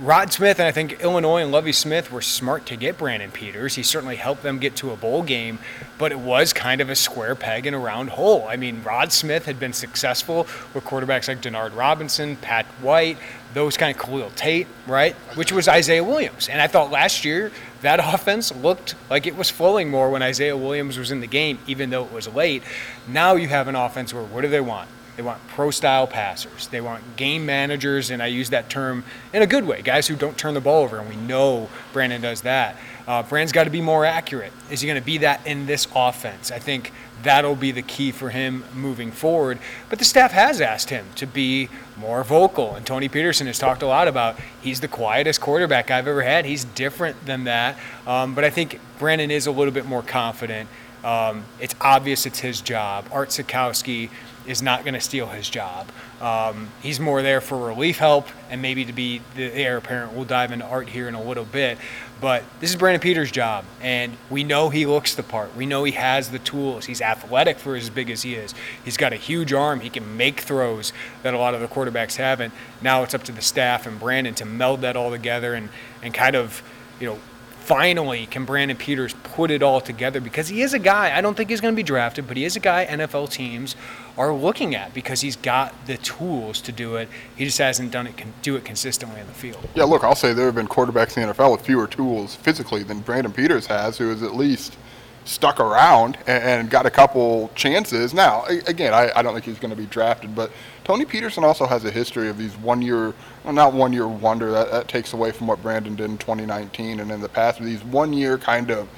Rod 0.00 0.32
Smith 0.32 0.60
and 0.60 0.68
I 0.68 0.70
think 0.70 1.00
Illinois 1.00 1.42
and 1.42 1.50
Lovie 1.50 1.72
Smith 1.72 2.12
were 2.12 2.22
smart 2.22 2.66
to 2.66 2.76
get 2.76 2.96
Brandon 2.96 3.32
Peters. 3.32 3.74
He 3.74 3.82
certainly 3.82 4.14
helped 4.14 4.44
them 4.44 4.60
get 4.60 4.76
to 4.76 4.92
a 4.92 4.96
bowl 4.96 5.24
game, 5.24 5.58
but 5.98 6.12
it 6.12 6.20
was 6.20 6.52
kind 6.52 6.80
of 6.80 6.88
a 6.88 6.94
square 6.94 7.34
peg 7.34 7.66
in 7.66 7.74
a 7.74 7.80
round 7.80 8.10
hole. 8.10 8.46
I 8.48 8.54
mean, 8.54 8.84
Rod 8.84 9.10
Smith 9.10 9.46
had 9.46 9.58
been 9.58 9.72
successful 9.72 10.46
with 10.72 10.84
quarterbacks 10.84 11.26
like 11.26 11.42
Denard 11.42 11.74
Robinson, 11.74 12.36
Pat 12.36 12.64
White, 12.80 13.18
those 13.54 13.76
kind 13.76 13.92
of 13.92 14.00
Khalil 14.00 14.30
Tate, 14.36 14.68
right? 14.86 15.16
Which 15.34 15.50
was 15.50 15.66
Isaiah 15.66 16.04
Williams. 16.04 16.48
And 16.48 16.60
I 16.60 16.68
thought 16.68 16.92
last 16.92 17.24
year 17.24 17.50
that 17.80 17.98
offense 18.14 18.54
looked 18.54 18.94
like 19.10 19.26
it 19.26 19.34
was 19.34 19.50
flowing 19.50 19.90
more 19.90 20.10
when 20.10 20.22
Isaiah 20.22 20.56
Williams 20.56 20.96
was 20.96 21.10
in 21.10 21.18
the 21.18 21.26
game, 21.26 21.58
even 21.66 21.90
though 21.90 22.04
it 22.04 22.12
was 22.12 22.28
late. 22.28 22.62
Now 23.08 23.34
you 23.34 23.48
have 23.48 23.66
an 23.66 23.74
offense 23.74 24.14
where 24.14 24.22
what 24.22 24.42
do 24.42 24.48
they 24.48 24.60
want? 24.60 24.88
They 25.18 25.24
want 25.24 25.44
pro 25.48 25.72
style 25.72 26.06
passers. 26.06 26.68
They 26.68 26.80
want 26.80 27.16
game 27.16 27.44
managers, 27.44 28.10
and 28.10 28.22
I 28.22 28.26
use 28.26 28.50
that 28.50 28.70
term 28.70 29.02
in 29.32 29.42
a 29.42 29.48
good 29.48 29.66
way 29.66 29.82
guys 29.82 30.06
who 30.06 30.14
don't 30.14 30.38
turn 30.38 30.54
the 30.54 30.60
ball 30.60 30.84
over, 30.84 31.00
and 31.00 31.08
we 31.08 31.16
know 31.16 31.68
Brandon 31.92 32.20
does 32.20 32.42
that. 32.42 32.76
Uh, 33.04 33.24
Brandon's 33.24 33.50
got 33.50 33.64
to 33.64 33.70
be 33.70 33.80
more 33.80 34.04
accurate. 34.04 34.52
Is 34.70 34.80
he 34.80 34.86
going 34.86 35.00
to 35.00 35.04
be 35.04 35.18
that 35.18 35.44
in 35.44 35.66
this 35.66 35.88
offense? 35.92 36.52
I 36.52 36.60
think 36.60 36.92
that'll 37.24 37.56
be 37.56 37.72
the 37.72 37.82
key 37.82 38.12
for 38.12 38.30
him 38.30 38.62
moving 38.72 39.10
forward. 39.10 39.58
But 39.90 39.98
the 39.98 40.04
staff 40.04 40.30
has 40.30 40.60
asked 40.60 40.90
him 40.90 41.04
to 41.16 41.26
be 41.26 41.68
more 41.96 42.22
vocal, 42.22 42.76
and 42.76 42.86
Tony 42.86 43.08
Petersen 43.08 43.48
has 43.48 43.58
talked 43.58 43.82
a 43.82 43.88
lot 43.88 44.06
about 44.06 44.38
he's 44.62 44.78
the 44.78 44.86
quietest 44.86 45.40
quarterback 45.40 45.90
I've 45.90 46.06
ever 46.06 46.22
had. 46.22 46.44
He's 46.44 46.62
different 46.62 47.26
than 47.26 47.42
that. 47.42 47.76
Um, 48.06 48.36
but 48.36 48.44
I 48.44 48.50
think 48.50 48.78
Brandon 49.00 49.32
is 49.32 49.48
a 49.48 49.50
little 49.50 49.74
bit 49.74 49.84
more 49.84 50.04
confident. 50.04 50.68
Um, 51.02 51.44
it's 51.58 51.74
obvious 51.80 52.24
it's 52.24 52.38
his 52.38 52.60
job. 52.60 53.08
Art 53.10 53.30
Sitkowski 53.30 54.10
is 54.48 54.62
not 54.62 54.82
going 54.82 54.94
to 54.94 55.00
steal 55.00 55.26
his 55.26 55.48
job. 55.48 55.86
Um, 56.22 56.68
he's 56.82 56.98
more 56.98 57.20
there 57.20 57.42
for 57.42 57.58
relief 57.58 57.98
help 57.98 58.26
and 58.48 58.62
maybe 58.62 58.86
to 58.86 58.94
be 58.94 59.20
the 59.36 59.52
heir 59.52 59.76
apparent. 59.76 60.14
We'll 60.14 60.24
dive 60.24 60.52
into 60.52 60.64
art 60.64 60.88
here 60.88 61.06
in 61.06 61.14
a 61.14 61.22
little 61.22 61.44
bit. 61.44 61.76
But 62.18 62.42
this 62.58 62.70
is 62.70 62.76
Brandon 62.76 63.00
Peters' 63.00 63.30
job, 63.30 63.64
and 63.80 64.16
we 64.28 64.42
know 64.42 64.70
he 64.70 64.86
looks 64.86 65.14
the 65.14 65.22
part. 65.22 65.54
We 65.54 65.66
know 65.66 65.84
he 65.84 65.92
has 65.92 66.30
the 66.30 66.40
tools. 66.40 66.86
He's 66.86 67.00
athletic 67.00 67.58
for 67.58 67.76
as 67.76 67.90
big 67.90 68.10
as 68.10 68.22
he 68.22 68.34
is. 68.34 68.54
He's 68.84 68.96
got 68.96 69.12
a 69.12 69.16
huge 69.16 69.52
arm. 69.52 69.80
He 69.80 69.90
can 69.90 70.16
make 70.16 70.40
throws 70.40 70.92
that 71.22 71.34
a 71.34 71.38
lot 71.38 71.54
of 71.54 71.60
the 71.60 71.68
quarterbacks 71.68 72.16
haven't. 72.16 72.52
Now 72.80 73.02
it's 73.02 73.14
up 73.14 73.22
to 73.24 73.32
the 73.32 73.42
staff 73.42 73.86
and 73.86 74.00
Brandon 74.00 74.34
to 74.36 74.46
meld 74.46 74.80
that 74.80 74.96
all 74.96 75.10
together 75.10 75.54
and, 75.54 75.68
and 76.02 76.12
kind 76.12 76.34
of, 76.34 76.62
you 76.98 77.06
know, 77.06 77.18
finally 77.68 78.24
can 78.24 78.46
Brandon 78.46 78.78
Peters 78.78 79.14
put 79.22 79.50
it 79.50 79.62
all 79.62 79.82
together 79.82 80.22
because 80.22 80.48
he 80.48 80.62
is 80.62 80.72
a 80.72 80.78
guy, 80.78 81.14
I 81.14 81.20
don't 81.20 81.36
think 81.36 81.50
he's 81.50 81.60
going 81.60 81.74
to 81.74 81.76
be 81.76 81.82
drafted, 81.82 82.26
but 82.26 82.38
he 82.38 82.46
is 82.46 82.56
a 82.56 82.60
guy 82.60 82.86
NFL 82.86 83.30
teams 83.30 83.76
are 84.16 84.32
looking 84.32 84.74
at 84.74 84.94
because 84.94 85.20
he's 85.20 85.36
got 85.36 85.74
the 85.84 85.98
tools 85.98 86.62
to 86.62 86.72
do 86.72 86.96
it. 86.96 87.10
He 87.36 87.44
just 87.44 87.58
hasn't 87.58 87.90
done 87.90 88.06
it, 88.06 88.14
do 88.40 88.56
it 88.56 88.64
consistently 88.64 89.20
in 89.20 89.26
the 89.26 89.34
field. 89.34 89.68
Yeah, 89.74 89.84
look, 89.84 90.02
I'll 90.02 90.14
say 90.14 90.32
there 90.32 90.46
have 90.46 90.54
been 90.54 90.66
quarterbacks 90.66 91.18
in 91.18 91.28
the 91.28 91.34
NFL 91.34 91.52
with 91.52 91.60
fewer 91.60 91.86
tools 91.86 92.34
physically 92.36 92.84
than 92.84 93.00
Brandon 93.00 93.34
Peters 93.34 93.66
has, 93.66 93.98
who 93.98 94.10
is 94.10 94.22
at 94.22 94.34
least 94.34 94.78
stuck 95.26 95.60
around 95.60 96.16
and, 96.26 96.70
got 96.70 96.86
a 96.86 96.90
couple 96.90 97.50
chances. 97.54 98.14
Now, 98.14 98.46
again, 98.46 98.94
I, 98.94 99.12
I 99.14 99.20
don't 99.20 99.34
think 99.34 99.44
he's 99.44 99.58
going 99.58 99.70
to 99.70 99.76
be 99.76 99.84
drafted, 99.84 100.34
but 100.34 100.50
Tony 100.88 101.04
Petersen 101.04 101.44
also 101.44 101.66
has 101.66 101.84
a 101.84 101.90
history 101.90 102.30
of 102.30 102.38
these 102.38 102.56
one 102.56 102.80
year, 102.80 103.12
well, 103.44 103.52
not 103.52 103.74
one 103.74 103.92
year 103.92 104.08
wonder, 104.08 104.50
that, 104.50 104.70
that 104.70 104.88
takes 104.88 105.12
away 105.12 105.30
from 105.30 105.46
what 105.46 105.60
Brandon 105.60 105.94
did 105.94 106.08
in 106.08 106.16
2019 106.16 107.00
and 107.00 107.10
in 107.10 107.20
the 107.20 107.28
past, 107.28 107.60
these 107.60 107.84
one 107.84 108.14
year 108.14 108.38
kind 108.38 108.70
of 108.70 108.88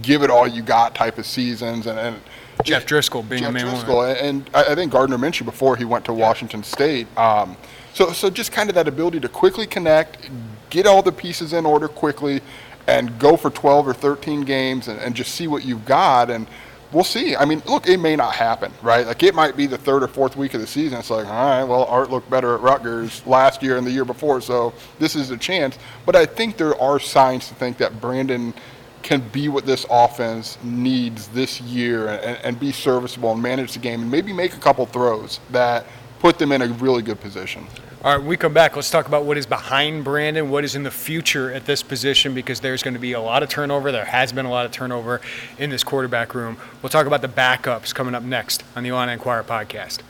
give 0.00 0.22
it 0.22 0.30
all 0.30 0.48
you 0.48 0.62
got 0.62 0.94
type 0.94 1.18
of 1.18 1.26
seasons. 1.26 1.86
And, 1.86 1.98
and 1.98 2.16
Jeff 2.64 2.86
Driskel 2.86 3.28
being 3.28 3.42
Jeff 3.42 3.52
the 3.52 3.62
main 3.62 3.66
Driskel, 3.66 3.94
one. 3.94 4.16
And 4.16 4.48
I, 4.54 4.72
I 4.72 4.74
think 4.74 4.90
Gardner 4.90 5.18
Minshew 5.18 5.44
before 5.44 5.76
he 5.76 5.84
went 5.84 6.06
to 6.06 6.14
Washington 6.14 6.62
State. 6.62 7.14
Um, 7.18 7.58
so, 7.92 8.10
so 8.12 8.30
just 8.30 8.50
kind 8.50 8.70
of 8.70 8.74
that 8.76 8.88
ability 8.88 9.20
to 9.20 9.28
quickly 9.28 9.66
connect, 9.66 10.30
get 10.70 10.86
all 10.86 11.02
the 11.02 11.12
pieces 11.12 11.52
in 11.52 11.66
order 11.66 11.88
quickly, 11.88 12.40
and 12.86 13.18
go 13.18 13.36
for 13.36 13.50
12 13.50 13.88
or 13.88 13.92
13 13.92 14.44
games 14.44 14.88
and, 14.88 14.98
and 14.98 15.14
just 15.14 15.34
see 15.34 15.46
what 15.46 15.62
you've 15.62 15.84
got. 15.84 16.30
And 16.30 16.46
we'll 16.92 17.04
see. 17.04 17.36
I 17.36 17.44
mean, 17.44 17.62
look, 17.66 17.88
it 17.88 17.98
may 17.98 18.16
not 18.16 18.34
happen, 18.34 18.72
right? 18.82 19.06
Like 19.06 19.22
it 19.22 19.34
might 19.34 19.56
be 19.56 19.66
the 19.66 19.78
third 19.78 20.02
or 20.02 20.08
fourth 20.08 20.36
week 20.36 20.54
of 20.54 20.60
the 20.60 20.66
season. 20.66 20.98
It's 20.98 21.10
like, 21.10 21.26
all 21.26 21.32
right, 21.32 21.64
well, 21.64 21.84
Art 21.84 22.10
looked 22.10 22.30
better 22.30 22.54
at 22.54 22.60
Rutgers 22.60 23.26
last 23.26 23.62
year 23.62 23.76
and 23.76 23.86
the 23.86 23.90
year 23.90 24.04
before, 24.04 24.40
so 24.40 24.72
this 24.98 25.16
is 25.16 25.30
a 25.30 25.36
chance. 25.36 25.78
But 26.06 26.16
I 26.16 26.26
think 26.26 26.56
there 26.56 26.80
are 26.80 26.98
signs 26.98 27.48
to 27.48 27.54
think 27.54 27.78
that 27.78 28.00
Brandon 28.00 28.54
can 29.02 29.20
be 29.28 29.48
what 29.48 29.66
this 29.66 29.84
offense 29.90 30.58
needs 30.64 31.28
this 31.28 31.60
year 31.60 32.08
and, 32.08 32.38
and 32.42 32.60
be 32.60 32.72
serviceable 32.72 33.32
and 33.32 33.42
manage 33.42 33.74
the 33.74 33.78
game 33.78 34.00
and 34.00 34.10
maybe 34.10 34.32
make 34.32 34.54
a 34.54 34.58
couple 34.58 34.86
throws 34.86 35.40
that 35.50 35.86
put 36.20 36.38
them 36.38 36.52
in 36.52 36.62
a 36.62 36.66
really 36.66 37.02
good 37.02 37.20
position. 37.20 37.66
All 38.04 38.10
right, 38.10 38.18
when 38.18 38.28
we 38.28 38.36
come 38.36 38.52
back, 38.52 38.76
let's 38.76 38.90
talk 38.90 39.08
about 39.08 39.24
what 39.24 39.38
is 39.38 39.46
behind 39.46 40.04
Brandon, 40.04 40.50
what 40.50 40.62
is 40.62 40.74
in 40.74 40.82
the 40.82 40.90
future 40.90 41.50
at 41.50 41.64
this 41.64 41.82
position, 41.82 42.34
because 42.34 42.60
there's 42.60 42.82
going 42.82 42.92
to 42.92 43.00
be 43.00 43.12
a 43.12 43.20
lot 43.20 43.42
of 43.42 43.48
turnover. 43.48 43.90
There 43.90 44.04
has 44.04 44.30
been 44.30 44.44
a 44.44 44.50
lot 44.50 44.66
of 44.66 44.72
turnover 44.72 45.22
in 45.58 45.70
this 45.70 45.82
quarterback 45.82 46.34
room. 46.34 46.58
We'll 46.82 46.90
talk 46.90 47.06
about 47.06 47.22
the 47.22 47.28
backups 47.28 47.94
coming 47.94 48.14
up 48.14 48.22
next 48.22 48.62
on 48.76 48.82
the 48.82 48.90
Illini 48.90 49.14
Inquirer 49.14 49.42
podcast. 49.42 50.00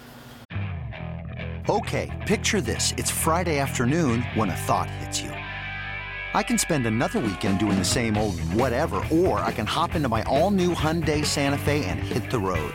Okay, 1.68 2.10
picture 2.26 2.60
this. 2.60 2.92
It's 2.96 3.12
Friday 3.12 3.60
afternoon 3.60 4.22
when 4.34 4.50
a 4.50 4.56
thought 4.56 4.90
hits 4.90 5.22
you. 5.22 5.30
I 5.30 6.42
can 6.42 6.58
spend 6.58 6.86
another 6.88 7.20
weekend 7.20 7.60
doing 7.60 7.78
the 7.78 7.84
same 7.84 8.16
old 8.16 8.40
whatever, 8.40 9.06
or 9.12 9.38
I 9.38 9.52
can 9.52 9.66
hop 9.66 9.94
into 9.94 10.08
my 10.08 10.24
all 10.24 10.50
new 10.50 10.74
Hyundai 10.74 11.24
Santa 11.24 11.58
Fe 11.58 11.84
and 11.84 12.00
hit 12.00 12.28
the 12.28 12.40
road. 12.40 12.74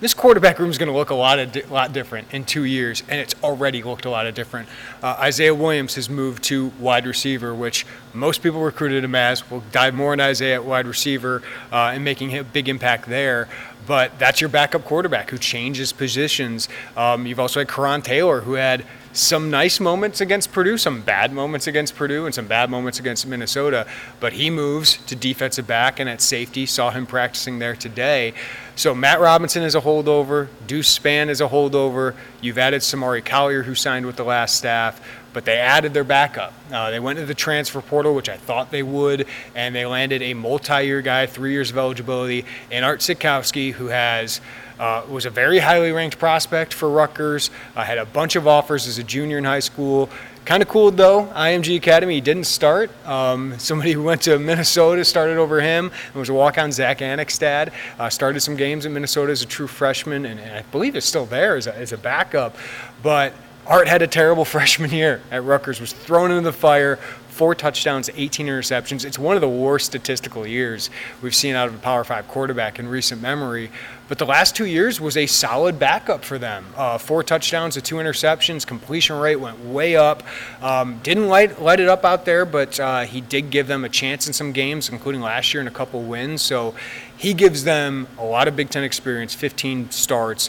this 0.00 0.12
quarterback 0.12 0.58
room 0.58 0.70
is 0.70 0.78
going 0.78 0.90
to 0.90 0.96
look 0.96 1.10
a 1.10 1.14
lot 1.14 1.38
of 1.38 1.52
di- 1.52 1.62
lot 1.64 1.92
different 1.92 2.32
in 2.32 2.44
two 2.44 2.64
years, 2.64 3.02
and 3.08 3.20
it's 3.20 3.34
already 3.42 3.82
looked 3.82 4.04
a 4.04 4.10
lot 4.10 4.26
of 4.26 4.34
different. 4.34 4.68
Uh, 5.02 5.16
Isaiah 5.18 5.54
Williams 5.54 5.94
has 5.94 6.10
moved 6.10 6.42
to 6.44 6.72
wide 6.78 7.06
receiver, 7.06 7.54
which 7.54 7.86
most 8.12 8.42
people 8.42 8.60
recruited 8.60 9.04
him 9.04 9.14
as. 9.14 9.48
We'll 9.50 9.64
dive 9.72 9.94
more 9.94 10.12
in 10.12 10.20
Isaiah 10.20 10.56
at 10.56 10.64
wide 10.64 10.86
receiver 10.86 11.42
uh, 11.72 11.92
and 11.94 12.04
making 12.04 12.36
a 12.36 12.44
big 12.44 12.68
impact 12.68 13.06
there. 13.06 13.48
But 13.86 14.18
that's 14.18 14.40
your 14.40 14.50
backup 14.50 14.84
quarterback 14.84 15.30
who 15.30 15.38
changes 15.38 15.92
positions. 15.92 16.68
Um, 16.96 17.24
you've 17.24 17.38
also 17.38 17.60
had 17.60 17.68
Coran 17.68 18.02
Taylor, 18.02 18.40
who 18.40 18.54
had 18.54 18.84
some 19.12 19.50
nice 19.50 19.80
moments 19.80 20.20
against 20.20 20.52
Purdue, 20.52 20.76
some 20.76 21.00
bad 21.00 21.32
moments 21.32 21.66
against 21.66 21.94
Purdue, 21.94 22.26
and 22.26 22.34
some 22.34 22.46
bad 22.46 22.68
moments 22.68 22.98
against 22.98 23.26
Minnesota. 23.26 23.86
But 24.20 24.34
he 24.34 24.50
moves 24.50 24.96
to 25.06 25.16
defensive 25.16 25.66
back 25.66 26.00
and 26.00 26.08
at 26.08 26.20
safety. 26.20 26.66
Saw 26.66 26.90
him 26.90 27.06
practicing 27.06 27.60
there 27.60 27.76
today. 27.76 28.34
So 28.76 28.94
Matt 28.94 29.20
Robinson 29.20 29.62
is 29.62 29.74
a 29.74 29.80
holdover. 29.80 30.48
Deuce 30.66 30.98
Spann 30.98 31.28
is 31.30 31.40
a 31.40 31.48
holdover. 31.48 32.14
You've 32.42 32.58
added 32.58 32.82
Samari 32.82 33.24
Collier, 33.24 33.62
who 33.62 33.74
signed 33.74 34.04
with 34.04 34.16
the 34.16 34.24
last 34.24 34.54
staff 34.54 35.00
but 35.36 35.44
they 35.44 35.58
added 35.58 35.92
their 35.92 36.02
backup. 36.02 36.54
Uh, 36.72 36.90
they 36.90 36.98
went 36.98 37.18
to 37.18 37.26
the 37.26 37.34
transfer 37.34 37.82
portal, 37.82 38.14
which 38.14 38.30
I 38.30 38.38
thought 38.38 38.70
they 38.70 38.82
would, 38.82 39.26
and 39.54 39.74
they 39.74 39.84
landed 39.84 40.22
a 40.22 40.32
multi-year 40.32 41.02
guy, 41.02 41.26
three 41.26 41.52
years 41.52 41.70
of 41.70 41.76
eligibility, 41.76 42.46
and 42.70 42.86
Art 42.86 43.00
Sitkowski, 43.00 43.72
who 43.72 43.88
has 43.88 44.40
uh, 44.80 45.02
was 45.10 45.26
a 45.26 45.30
very 45.30 45.58
highly 45.58 45.92
ranked 45.92 46.18
prospect 46.18 46.72
for 46.72 46.88
Rutgers. 46.88 47.50
Uh, 47.76 47.84
had 47.84 47.98
a 47.98 48.06
bunch 48.06 48.34
of 48.34 48.48
offers 48.48 48.86
as 48.86 48.96
a 48.96 49.02
junior 49.02 49.36
in 49.36 49.44
high 49.44 49.60
school. 49.60 50.08
Kind 50.46 50.62
of 50.62 50.68
cool 50.68 50.92
though. 50.92 51.24
IMG 51.34 51.76
Academy 51.76 52.14
he 52.14 52.20
didn't 52.20 52.44
start. 52.44 52.88
Um, 53.04 53.58
somebody 53.58 53.90
who 53.90 54.04
went 54.04 54.22
to 54.22 54.38
Minnesota 54.38 55.04
started 55.04 55.38
over 55.38 55.60
him 55.60 55.90
and 56.06 56.14
was 56.14 56.28
a 56.28 56.34
walk-on. 56.34 56.70
Zach 56.70 56.98
Annexstad 56.98 57.72
uh, 57.98 58.08
started 58.08 58.38
some 58.38 58.54
games 58.54 58.86
in 58.86 58.92
Minnesota 58.92 59.32
as 59.32 59.42
a 59.42 59.46
true 59.46 59.66
freshman, 59.66 60.24
and, 60.24 60.38
and 60.38 60.58
I 60.58 60.62
believe 60.70 60.94
is 60.94 61.04
still 61.04 61.26
there 61.26 61.56
as 61.56 61.66
a, 61.66 61.76
as 61.76 61.90
a 61.90 61.98
backup. 61.98 62.54
But 63.02 63.32
Art 63.66 63.88
had 63.88 64.02
a 64.02 64.06
terrible 64.06 64.44
freshman 64.54 64.90
year 64.90 65.20
at 65.32 65.42
Rutgers, 65.42 65.80
was 65.80 65.92
thrown 65.92 66.30
into 66.30 66.42
the 66.42 66.52
fire, 66.52 67.00
four 67.36 67.54
touchdowns, 67.54 68.08
18 68.16 68.46
interceptions. 68.46 69.04
It's 69.04 69.18
one 69.18 69.36
of 69.36 69.42
the 69.42 69.48
worst 69.48 69.84
statistical 69.84 70.46
years 70.46 70.88
we've 71.20 71.34
seen 71.34 71.54
out 71.54 71.68
of 71.68 71.74
a 71.74 71.78
Power 71.78 72.02
Five 72.02 72.26
quarterback 72.28 72.78
in 72.78 72.88
recent 72.88 73.20
memory. 73.20 73.70
But 74.08 74.16
the 74.16 74.24
last 74.24 74.56
two 74.56 74.64
years 74.64 75.02
was 75.02 75.18
a 75.18 75.26
solid 75.26 75.78
backup 75.78 76.24
for 76.24 76.38
them. 76.38 76.64
Uh, 76.74 76.96
four 76.96 77.22
touchdowns 77.22 77.74
to 77.74 77.82
two 77.82 77.96
interceptions. 77.96 78.66
Completion 78.66 79.18
rate 79.18 79.36
went 79.36 79.62
way 79.66 79.96
up. 79.96 80.22
Um, 80.62 80.98
didn't 81.02 81.28
light, 81.28 81.60
light 81.60 81.78
it 81.78 81.88
up 81.88 82.06
out 82.06 82.24
there, 82.24 82.46
but 82.46 82.80
uh, 82.80 83.02
he 83.02 83.20
did 83.20 83.50
give 83.50 83.66
them 83.66 83.84
a 83.84 83.90
chance 83.90 84.26
in 84.26 84.32
some 84.32 84.52
games, 84.52 84.88
including 84.88 85.20
last 85.20 85.52
year 85.52 85.60
in 85.60 85.68
a 85.68 85.72
couple 85.72 86.00
wins. 86.02 86.40
So 86.40 86.74
he 87.18 87.34
gives 87.34 87.64
them 87.64 88.08
a 88.18 88.24
lot 88.24 88.48
of 88.48 88.56
Big 88.56 88.70
Ten 88.70 88.82
experience, 88.82 89.34
15 89.34 89.90
starts 89.90 90.48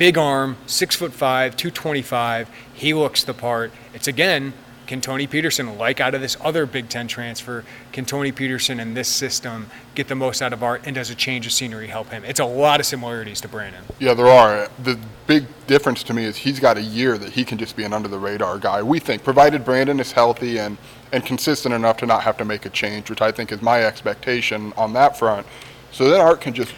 big 0.00 0.16
arm, 0.16 0.56
six 0.64 0.96
foot 0.96 1.12
five, 1.12 1.54
225. 1.58 2.48
He 2.72 2.94
looks 2.94 3.22
the 3.22 3.34
part. 3.34 3.70
It's 3.92 4.08
again, 4.08 4.54
can 4.90 5.00
Tony 5.00 5.28
Petersen, 5.28 5.78
like 5.78 6.00
out 6.00 6.16
of 6.16 6.20
this 6.20 6.36
other 6.40 6.66
Big 6.66 6.88
Ten 6.88 7.06
transfer, 7.06 7.62
can 7.92 8.04
Tony 8.04 8.32
Petersen 8.32 8.80
and 8.80 8.96
this 8.96 9.06
system 9.06 9.68
get 9.94 10.08
the 10.08 10.16
most 10.16 10.42
out 10.42 10.52
of 10.52 10.64
Art, 10.64 10.82
and 10.84 10.96
does 10.96 11.10
a 11.10 11.14
change 11.14 11.46
of 11.46 11.52
scenery 11.52 11.86
help 11.86 12.08
him? 12.08 12.24
It's 12.24 12.40
a 12.40 12.44
lot 12.44 12.80
of 12.80 12.86
similarities 12.86 13.40
to 13.42 13.48
Brandon. 13.48 13.84
Yeah, 14.00 14.14
there 14.14 14.26
are. 14.26 14.68
The 14.82 14.98
big 15.28 15.46
difference 15.68 16.02
to 16.02 16.12
me 16.12 16.24
is 16.24 16.36
he's 16.36 16.58
got 16.58 16.76
a 16.76 16.82
year 16.82 17.18
that 17.18 17.30
he 17.30 17.44
can 17.44 17.56
just 17.56 17.76
be 17.76 17.84
an 17.84 17.92
under 17.92 18.08
the 18.08 18.18
radar 18.18 18.58
guy. 18.58 18.82
We 18.82 18.98
think, 18.98 19.22
provided 19.22 19.64
Brandon 19.64 20.00
is 20.00 20.10
healthy 20.10 20.58
and 20.58 20.76
and 21.12 21.24
consistent 21.24 21.72
enough 21.72 21.96
to 21.98 22.06
not 22.06 22.24
have 22.24 22.36
to 22.38 22.44
make 22.44 22.66
a 22.66 22.70
change, 22.70 23.10
which 23.10 23.22
I 23.22 23.30
think 23.30 23.52
is 23.52 23.62
my 23.62 23.84
expectation 23.84 24.72
on 24.76 24.92
that 24.94 25.16
front. 25.16 25.46
So 25.92 26.10
then 26.10 26.20
Art 26.20 26.40
can 26.40 26.52
just 26.52 26.74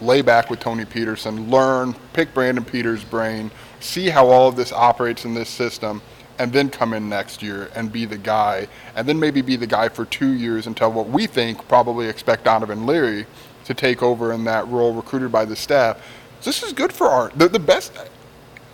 lay 0.00 0.22
back 0.22 0.50
with 0.50 0.60
Tony 0.60 0.84
Petersen, 0.84 1.50
learn, 1.50 1.96
pick 2.12 2.32
Brandon 2.32 2.64
Peters' 2.64 3.02
brain, 3.02 3.50
see 3.80 4.08
how 4.08 4.28
all 4.28 4.48
of 4.48 4.54
this 4.54 4.72
operates 4.72 5.24
in 5.24 5.34
this 5.34 5.48
system, 5.48 6.00
and 6.38 6.52
then 6.52 6.68
come 6.70 6.92
in 6.92 7.08
next 7.08 7.42
year 7.42 7.70
and 7.74 7.90
be 7.90 8.04
the 8.04 8.18
guy, 8.18 8.68
and 8.94 9.08
then 9.08 9.18
maybe 9.18 9.42
be 9.42 9.56
the 9.56 9.66
guy 9.66 9.88
for 9.88 10.04
two 10.04 10.32
years 10.32 10.66
until 10.66 10.92
what 10.92 11.08
we 11.08 11.26
think 11.26 11.66
probably 11.68 12.08
expect 12.08 12.44
Donovan 12.44 12.86
Leary 12.86 13.26
to 13.64 13.74
take 13.74 14.02
over 14.02 14.32
in 14.32 14.44
that 14.44 14.66
role, 14.68 14.94
recruited 14.94 15.32
by 15.32 15.44
the 15.44 15.56
staff. 15.56 16.00
This 16.42 16.62
is 16.62 16.72
good 16.72 16.92
for 16.92 17.08
Art. 17.08 17.32
The, 17.36 17.48
the 17.48 17.58
best. 17.58 17.92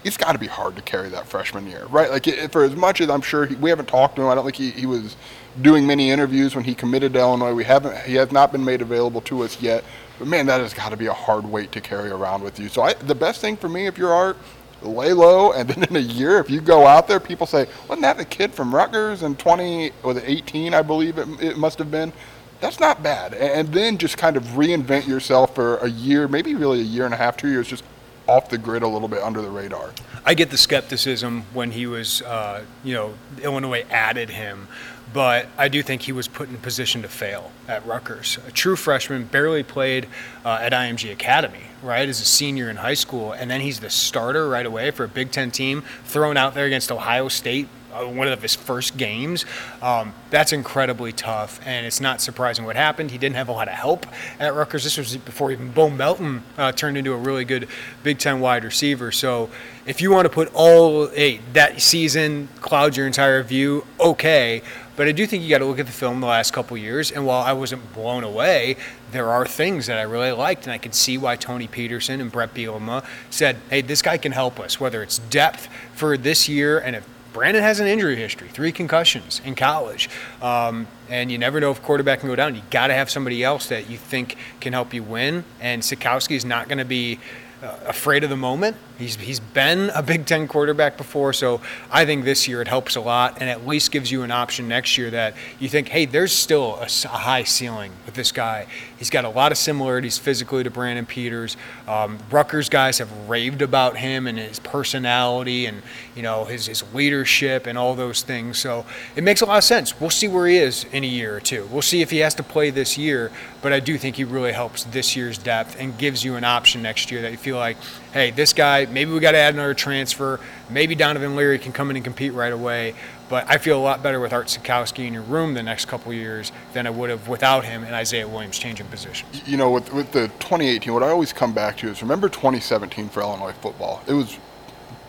It's 0.05 0.17
got 0.17 0.33
to 0.33 0.39
be 0.39 0.49
hard 0.49 0.75
to 0.77 0.83
carry 0.83 1.09
that 1.11 1.27
freshman 1.27 1.67
year, 1.67 1.87
right? 1.87 2.11
Like 2.11 2.27
for 2.51 2.65
as 2.65 2.75
much 2.75 3.01
as 3.01 3.09
I'm 3.09 3.23
sure 3.23 3.47
he, 3.47 3.55
we 3.55 3.71
haven't 3.71 3.87
talked 3.87 4.17
to 4.17 4.23
him, 4.23 4.29
I 4.29 4.35
don't 4.35 4.45
think 4.45 4.57
he, 4.57 4.71
he 4.71 4.85
was 4.85 5.17
doing 5.61 5.87
many 5.87 6.11
interviews 6.11 6.57
when 6.57 6.65
he 6.65 6.75
committed 6.75 7.13
to 7.13 7.21
Illinois. 7.21 7.55
We 7.55 7.65
haven't. 7.65 7.97
He 7.99 8.15
has 8.17 8.33
not 8.33 8.51
been 8.51 8.65
made 8.65 8.83
available 8.83 9.21
to 9.23 9.45
us 9.45 9.61
yet. 9.63 9.85
But 10.19 10.29
man, 10.29 10.47
that 10.47 10.61
has 10.61 10.75
got 10.75 10.91
to 10.91 10.97
be 10.97 11.07
a 11.07 11.13
hard 11.13 11.45
weight 11.45 11.73
to 11.73 11.81
carry 11.81 12.11
around 12.11 12.43
with 12.43 12.59
you. 12.59 12.69
So 12.69 12.83
I, 12.83 12.95
the 12.95 13.15
best 13.15 13.41
thing 13.41 13.57
for 13.57 13.69
me, 13.69 13.87
if 13.87 13.97
you're 13.97 14.13
Art, 14.13 14.37
lay 14.85 15.13
low, 15.13 15.53
and 15.53 15.69
then 15.69 15.85
in 15.85 15.97
a 15.97 16.01
year, 16.01 16.39
if 16.39 16.51
you 16.51 16.61
go 16.61 16.87
out 16.87 17.09
there, 17.09 17.21
people 17.21 17.47
say, 17.47 17.67
wasn't 17.89 18.03
that 18.03 18.17
the 18.17 18.25
kid 18.25 18.53
from 18.53 18.75
Rutgers 18.75 19.23
in 19.23 19.37
20 19.37 19.93
or 20.03 20.15
the 20.15 20.31
18, 20.31 20.75
I 20.75 20.83
believe 20.83 21.19
it, 21.19 21.29
it 21.41 21.57
must 21.57 21.79
have 21.79 21.91
been. 21.91 22.13
That's 22.61 22.79
not 22.79 23.03
bad. 23.03 23.35
And 23.35 23.69
then 23.73 23.99
just 23.99 24.17
kind 24.17 24.37
of 24.37 24.45
reinvent 24.45 25.09
yourself 25.09 25.55
for 25.55 25.79
a 25.79 25.89
year, 25.89 26.29
maybe 26.29 26.55
really 26.55 26.81
a 26.81 26.85
year 26.85 27.05
and 27.05 27.13
a 27.13 27.17
half, 27.17 27.37
two 27.37 27.49
years, 27.49 27.67
just 27.67 27.83
off 28.29 28.49
the 28.49 28.59
grid 28.59 28.83
a 28.83 28.89
little 28.89 29.09
bit 29.09 29.21
under 29.23 29.43
the 29.43 29.51
radar. 29.51 29.91
I 30.25 30.35
get 30.35 30.51
the 30.51 30.59
skepticism 30.59 31.43
when 31.53 31.73
he 31.73 31.87
was, 31.87 32.23
uh, 32.23 32.65
you 32.85 32.95
know, 32.95 33.15
Illinois 33.43 33.85
added 33.91 34.31
him 34.31 34.69
but 35.13 35.47
I 35.59 35.69
do 35.69 35.83
think 35.83 36.03
he 36.03 36.13
was 36.13 36.29
put 36.29 36.49
in 36.49 36.55
a 36.55 36.59
position 36.59 37.03
to 37.03 37.09
fail 37.09 37.53
at 37.69 37.85
Rutgers. 37.87 38.39
A 38.47 38.51
true 38.51 38.77
freshman, 38.77 39.25
barely 39.25 39.63
played 39.63 40.07
uh, 40.45 40.59
at 40.61 40.73
IMG 40.73 41.13
Academy, 41.13 41.65
right, 41.83 42.09
as 42.09 42.21
a 42.21 42.25
senior 42.25 42.71
in 42.71 42.77
high 42.77 42.95
school, 42.95 43.33
and 43.33 43.51
then 43.51 43.61
he's 43.61 43.81
the 43.81 43.91
starter 43.91 44.49
right 44.49 44.67
away 44.67 44.91
for 44.91 45.05
a 45.05 45.09
Big 45.09 45.31
Ten 45.31 45.51
team, 45.51 45.83
thrown 46.05 46.37
out 46.37 46.55
there 46.55 46.67
against 46.67 46.91
Ohio 46.91 47.29
State 47.29 47.69
uh, 47.93 48.07
one 48.07 48.27
of 48.29 48.41
his 48.41 48.55
first 48.55 48.97
games. 48.97 49.45
Um, 49.83 50.15
that's 50.31 50.53
incredibly 50.53 51.13
tough, 51.13 51.61
and 51.67 51.85
it's 51.85 52.01
not 52.01 52.23
surprising 52.23 52.65
what 52.65 52.75
happened. 52.75 53.11
He 53.11 53.19
didn't 53.19 53.37
have 53.37 53.49
a 53.49 53.53
lot 53.53 53.69
of 53.69 53.75
help 53.75 54.07
at 54.41 54.55
Rutgers. 54.55 54.85
This 54.85 54.97
was 54.97 55.17
before 55.19 55.53
even 55.53 55.71
Bo 55.73 55.91
Melton 55.91 56.43
uh, 56.57 56.73
turned 56.73 56.97
into 56.97 57.13
a 57.13 57.17
really 57.19 57.45
good 57.45 57.69
Big 58.03 58.19
Ten 58.19 58.41
wide 58.41 58.65
receiver. 58.65 59.13
So 59.13 59.51
if 59.85 60.01
you 60.01 60.11
want 60.11 60.25
to 60.25 60.31
put 60.31 60.51
all 60.55 61.09
hey, 61.09 61.41
that 61.53 61.83
season 61.83 62.49
cloud 62.61 62.97
your 62.97 63.07
entire 63.07 63.43
view, 63.43 63.85
okay. 64.01 64.63
But 64.95 65.09
I 65.09 65.13
do 65.13 65.27
think 65.27 65.43
you 65.43 65.49
got 65.49 65.59
to 65.59 65.65
look 65.65 65.79
at 65.79 65.87
the 65.87 65.93
film 65.93 66.21
the 66.21 66.27
last 66.27 66.53
couple 66.53 66.77
years, 66.77 67.11
and 67.11 67.27
while 67.27 67.43
I 67.43 67.53
wasn't 67.53 67.93
blown 67.95 68.25
away, 68.25 68.77
there 69.11 69.31
are 69.31 69.47
things 69.47 69.87
that 69.87 69.99
I 69.99 70.03
really 70.03 70.33
liked, 70.33 70.65
and 70.65 70.73
I 70.73 70.79
could 70.79 70.95
see 70.95 71.17
why 71.17 71.37
Tony 71.37 71.67
Petersen 71.67 72.21
and 72.21 72.31
Brett 72.31 72.55
Bielema 72.55 73.05
said, 73.31 73.57
"Hey, 73.71 73.81
this 73.81 74.03
guy 74.03 74.19
can 74.19 74.33
help 74.33 74.61
us." 74.61 74.79
Whether 74.79 75.03
it's 75.03 75.19
depth 75.19 75.69
for 75.95 76.17
this 76.17 76.49
year, 76.49 76.79
and 76.79 76.97
if 76.97 77.07
Brandon 77.33 77.63
has 77.63 77.81
an 77.81 77.87
injury 77.87 78.17
history, 78.17 78.49
three 78.49 78.73
concussions 78.73 79.41
in 79.45 79.55
college, 79.55 80.11
um, 80.43 80.87
and 81.09 81.33
you 81.33 81.39
never 81.39 81.61
know 81.61 81.71
if 81.71 81.83
quarterback 81.83 82.21
can 82.21 82.29
go 82.29 82.37
down. 82.37 82.55
You 82.55 82.63
got 82.71 82.89
to 82.89 82.95
have 82.95 83.11
somebody 83.11 83.43
else 83.43 83.69
that 83.69 83.89
you 83.89 83.97
think 83.97 84.37
can 84.61 84.75
help 84.75 84.93
you 84.93 85.03
win, 85.03 85.45
and 85.61 85.83
Sitkowski 85.83 86.37
is 86.37 86.45
not 86.45 86.69
going 86.69 86.79
to 86.79 86.85
be 86.85 87.19
afraid 87.63 88.25
of 88.25 88.31
the 88.31 88.37
moment. 88.37 88.77
He's, 88.99 89.17
he's 89.17 89.41
been 89.41 89.91
a 89.95 90.03
Big 90.03 90.27
Ten 90.27 90.47
quarterback 90.47 90.97
before, 90.97 91.33
so 91.33 91.61
I 91.91 92.05
think 92.05 92.25
this 92.25 92.47
year 92.47 92.61
it 92.61 92.69
helps 92.69 92.95
a 92.95 93.01
lot 93.01 93.39
and 93.41 93.49
at 93.49 93.67
least 93.67 93.91
gives 93.91 94.11
you 94.11 94.23
an 94.23 94.31
option 94.31 94.69
next 94.69 94.97
year 94.97 95.11
that 95.11 95.35
you 95.59 95.69
think, 95.69 95.89
hey, 95.89 96.05
there's 96.05 96.33
still 96.33 96.77
a, 96.77 96.87
a 97.05 97.09
high 97.09 97.43
ceiling 97.45 97.93
with 98.07 98.15
this 98.15 98.31
guy. 98.31 98.67
He's 98.97 99.11
got 99.11 99.25
a 99.25 99.29
lot 99.29 99.51
of 99.51 99.59
similarities 99.59 100.19
physically 100.19 100.63
to 100.63 100.71
Brandon 100.71 101.07
Peters. 101.07 101.57
Um, 101.89 102.19
Rutgers 102.31 102.69
guys 102.69 102.99
have 102.99 103.29
raved 103.29 103.63
about 103.63 103.97
him 103.97 104.27
and 104.27 104.39
his 104.39 104.61
personality 104.61 105.67
and 105.67 105.83
you 106.15 106.23
know 106.23 106.45
his, 106.45 106.67
his 106.67 106.85
leadership 106.95 107.67
and 107.67 107.77
all 107.77 107.95
those 107.95 108.23
things. 108.23 108.59
So 108.59 108.87
it 109.17 109.25
makes 109.25 109.41
a 109.41 109.47
lot 109.47 109.59
of 109.59 109.65
sense. 109.65 110.01
We'll 110.01 110.11
see 110.11 110.29
where 110.29 110.47
he 110.47 110.59
is 110.59 110.85
in 110.93 111.03
a 111.03 111.09
year 111.09 111.37
or 111.37 111.41
two. 111.41 111.67
We'll 111.73 111.83
see 111.83 112.03
if 112.03 112.11
he 112.11 112.19
has 112.19 112.35
to 112.37 112.43
play 112.43 112.71
this 112.71 112.97
year, 112.97 113.33
but 113.61 113.73
I 113.73 113.81
do 113.81 113.99
think 113.99 114.17
he 114.17 114.25
really 114.25 114.53
helps 114.53 114.85
this 114.85 115.17
year's 115.17 115.39
depth 115.39 115.77
and 115.81 115.99
gives 115.99 116.25
you 116.25 116.37
an 116.37 116.45
option 116.45 116.83
next 116.83 117.11
year 117.11 117.23
that 117.23 117.33
you 117.33 117.39
feel 117.39 117.52
like, 117.57 117.77
hey, 118.13 118.31
this 118.31 118.53
guy, 118.53 118.87
maybe 118.87 119.13
we 119.13 119.21
got 119.21 119.33
to 119.33 119.39
add 119.39 119.55
another 119.55 119.75
transfer. 119.75 120.41
Maybe 120.71 120.95
Donovan 120.95 121.37
Leary 121.37 121.59
can 121.59 121.73
come 121.73 121.91
in 121.91 121.97
and 121.97 122.05
compete 122.05 122.33
right 122.33 122.53
away. 122.53 122.95
But 123.29 123.49
I 123.49 123.59
feel 123.59 123.79
a 123.79 123.81
lot 123.83 124.03
better 124.03 124.21
with 124.21 124.33
Art 124.33 124.49
Sitkowski 124.49 125.07
in 125.07 125.15
your 125.15 125.23
room 125.23 125.55
the 125.55 125.63
next 125.63 125.87
couple 125.87 126.13
years 126.13 126.53
than 126.75 126.87
I 126.87 126.91
would 126.91 127.09
have 127.09 127.29
without 127.29 127.65
him 127.65 127.83
and 127.83 127.95
Isaiah 127.95 128.29
Williams 128.29 128.59
changing 128.59 128.89
positions. 128.89 129.43
You 129.47 129.57
know, 129.57 129.71
with, 129.71 129.93
with 129.93 130.13
the 130.13 130.29
2018, 130.29 130.93
what 130.93 131.03
I 131.03 131.09
always 131.09 131.33
come 131.33 131.55
back 131.55 131.79
to 131.79 131.89
is 131.89 132.03
remember 132.03 132.29
2017 132.29 133.09
for 133.09 133.21
Illinois 133.21 133.53
football. 133.53 134.03
It 134.07 134.13
was 134.13 134.39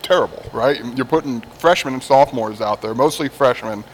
terrible, 0.02 0.42
right? 0.52 0.82
You're 0.96 1.04
putting 1.04 1.40
freshmen 1.40 1.94
and 1.94 2.02
sophomores 2.02 2.60
out 2.60 2.80
there, 2.80 2.94
mostly 2.94 3.28
freshmen, 3.28 3.84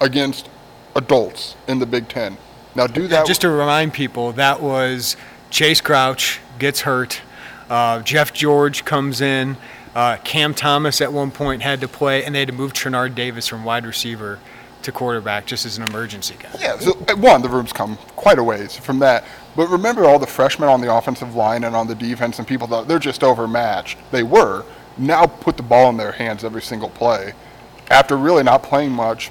against 0.00 0.48
adults 0.94 1.56
in 1.66 1.78
the 1.78 1.86
Big 1.86 2.08
Ten. 2.08 2.36
Now 2.74 2.86
do 2.86 3.08
that. 3.08 3.26
Just 3.26 3.40
to 3.40 3.50
remind 3.50 3.92
people, 3.92 4.32
that 4.32 4.62
was 4.62 5.16
Chayce 5.50 5.82
Crouch 5.82 6.40
gets 6.58 6.82
hurt. 6.82 7.22
Uh, 7.70 8.02
Jeff 8.02 8.32
George 8.32 8.84
comes 8.84 9.20
in. 9.20 9.56
Uh, 9.94 10.16
Cam 10.18 10.54
Thomas 10.54 11.00
at 11.00 11.12
one 11.12 11.30
point 11.30 11.62
had 11.62 11.80
to 11.80 11.88
play, 11.88 12.24
and 12.24 12.34
they 12.34 12.40
had 12.40 12.48
to 12.48 12.54
move 12.54 12.72
Trinard 12.72 13.14
Davis 13.14 13.46
from 13.46 13.64
wide 13.64 13.86
receiver 13.86 14.38
to 14.82 14.92
quarterback 14.92 15.46
just 15.46 15.66
as 15.66 15.78
an 15.78 15.84
emergency 15.84 16.36
guy. 16.38 16.50
Yeah, 16.58 16.78
so 16.78 16.92
uh, 17.08 17.16
one, 17.16 17.42
the 17.42 17.48
room's 17.48 17.72
come 17.72 17.96
quite 18.16 18.38
a 18.38 18.44
ways 18.44 18.76
from 18.76 18.98
that. 19.00 19.24
But 19.56 19.68
remember 19.68 20.04
all 20.04 20.18
the 20.18 20.26
freshmen 20.26 20.68
on 20.68 20.80
the 20.80 20.92
offensive 20.92 21.34
line 21.34 21.64
and 21.64 21.76
on 21.76 21.86
the 21.86 21.94
defense, 21.94 22.38
and 22.38 22.46
people 22.46 22.66
thought 22.66 22.88
they're 22.88 22.98
just 22.98 23.22
overmatched. 23.22 23.98
They 24.10 24.22
were. 24.22 24.64
Now 24.98 25.26
put 25.26 25.56
the 25.56 25.62
ball 25.62 25.88
in 25.90 25.96
their 25.96 26.12
hands 26.12 26.44
every 26.44 26.62
single 26.62 26.90
play 26.90 27.32
after 27.90 28.16
really 28.16 28.42
not 28.42 28.62
playing 28.62 28.92
much 28.92 29.30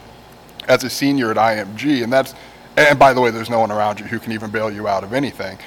as 0.67 0.83
a 0.83 0.89
senior 0.89 1.31
at 1.31 1.37
IMG. 1.37 2.03
And 2.03 2.11
that's, 2.11 2.35
and 2.77 2.99
by 2.99 3.13
the 3.13 3.21
way, 3.21 3.31
there's 3.31 3.49
no 3.49 3.59
one 3.59 3.71
around 3.71 3.99
you 3.99 4.05
who 4.05 4.19
can 4.19 4.31
even 4.31 4.51
bail 4.51 4.71
you 4.71 4.87
out 4.87 5.03
of 5.03 5.13
anything. 5.13 5.57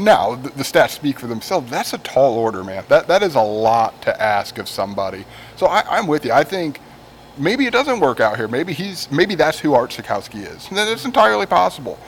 Now, 0.00 0.34
the, 0.34 0.48
the, 0.48 0.62
stats 0.62 0.90
speak 0.90 1.20
for 1.20 1.26
themselves. 1.26 1.70
That's 1.70 1.92
a 1.92 1.98
tall 1.98 2.38
order, 2.38 2.64
man. 2.64 2.84
That 2.88 3.06
that 3.08 3.22
is 3.22 3.34
a 3.34 3.42
lot 3.42 4.00
to 4.02 4.22
ask 4.22 4.56
of 4.58 4.68
somebody. 4.68 5.26
So 5.56 5.66
I, 5.66 5.98
am 5.98 6.06
with 6.06 6.24
you. 6.24 6.32
I 6.32 6.42
think 6.42 6.80
maybe 7.36 7.66
it 7.66 7.72
doesn't 7.72 8.00
work 8.00 8.18
out 8.18 8.36
here. 8.36 8.48
Maybe 8.48 8.72
he's 8.72 9.10
maybe 9.10 9.34
that's 9.34 9.58
who 9.58 9.74
Art 9.74 9.90
Sitkowski 9.90 10.46
is. 10.46 10.68
It's 10.70 11.04
entirely 11.04 11.46
possible. 11.46 11.98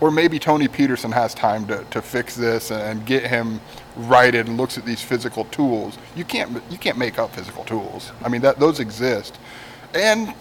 Or 0.00 0.10
maybe 0.10 0.38
Tony 0.38 0.66
Petersen 0.66 1.12
has 1.12 1.32
time 1.32 1.66
to, 1.66 1.84
to 1.90 2.02
fix 2.02 2.34
this 2.34 2.72
and 2.72 3.06
get 3.06 3.24
him 3.24 3.60
righted 3.94 4.48
and 4.48 4.56
looks 4.56 4.76
at 4.76 4.84
these 4.84 5.02
physical 5.02 5.44
tools. 5.46 5.98
You 6.16 6.24
can't 6.24 6.62
you 6.70 6.78
can't 6.78 6.96
make 6.96 7.18
up 7.18 7.34
physical 7.34 7.64
tools. 7.64 8.12
I 8.24 8.30
mean 8.30 8.40
that 8.40 8.58
those 8.58 8.80
exist. 8.80 9.38
And 9.94 10.34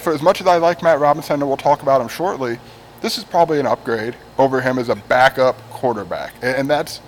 for 0.00 0.12
as 0.12 0.22
much 0.22 0.40
as 0.40 0.48
I 0.48 0.56
like 0.56 0.82
Matt 0.82 0.98
Robinson, 0.98 1.34
and 1.34 1.46
we'll 1.46 1.56
talk 1.56 1.82
about 1.82 2.00
him 2.00 2.08
shortly, 2.08 2.58
this 3.00 3.16
is 3.16 3.24
probably 3.24 3.60
an 3.60 3.66
upgrade 3.66 4.16
over 4.38 4.60
him 4.60 4.78
as 4.78 4.88
a 4.88 4.96
backup 4.96 5.56
quarterback, 5.78 6.32
and 6.42 6.68
that's 6.68 7.00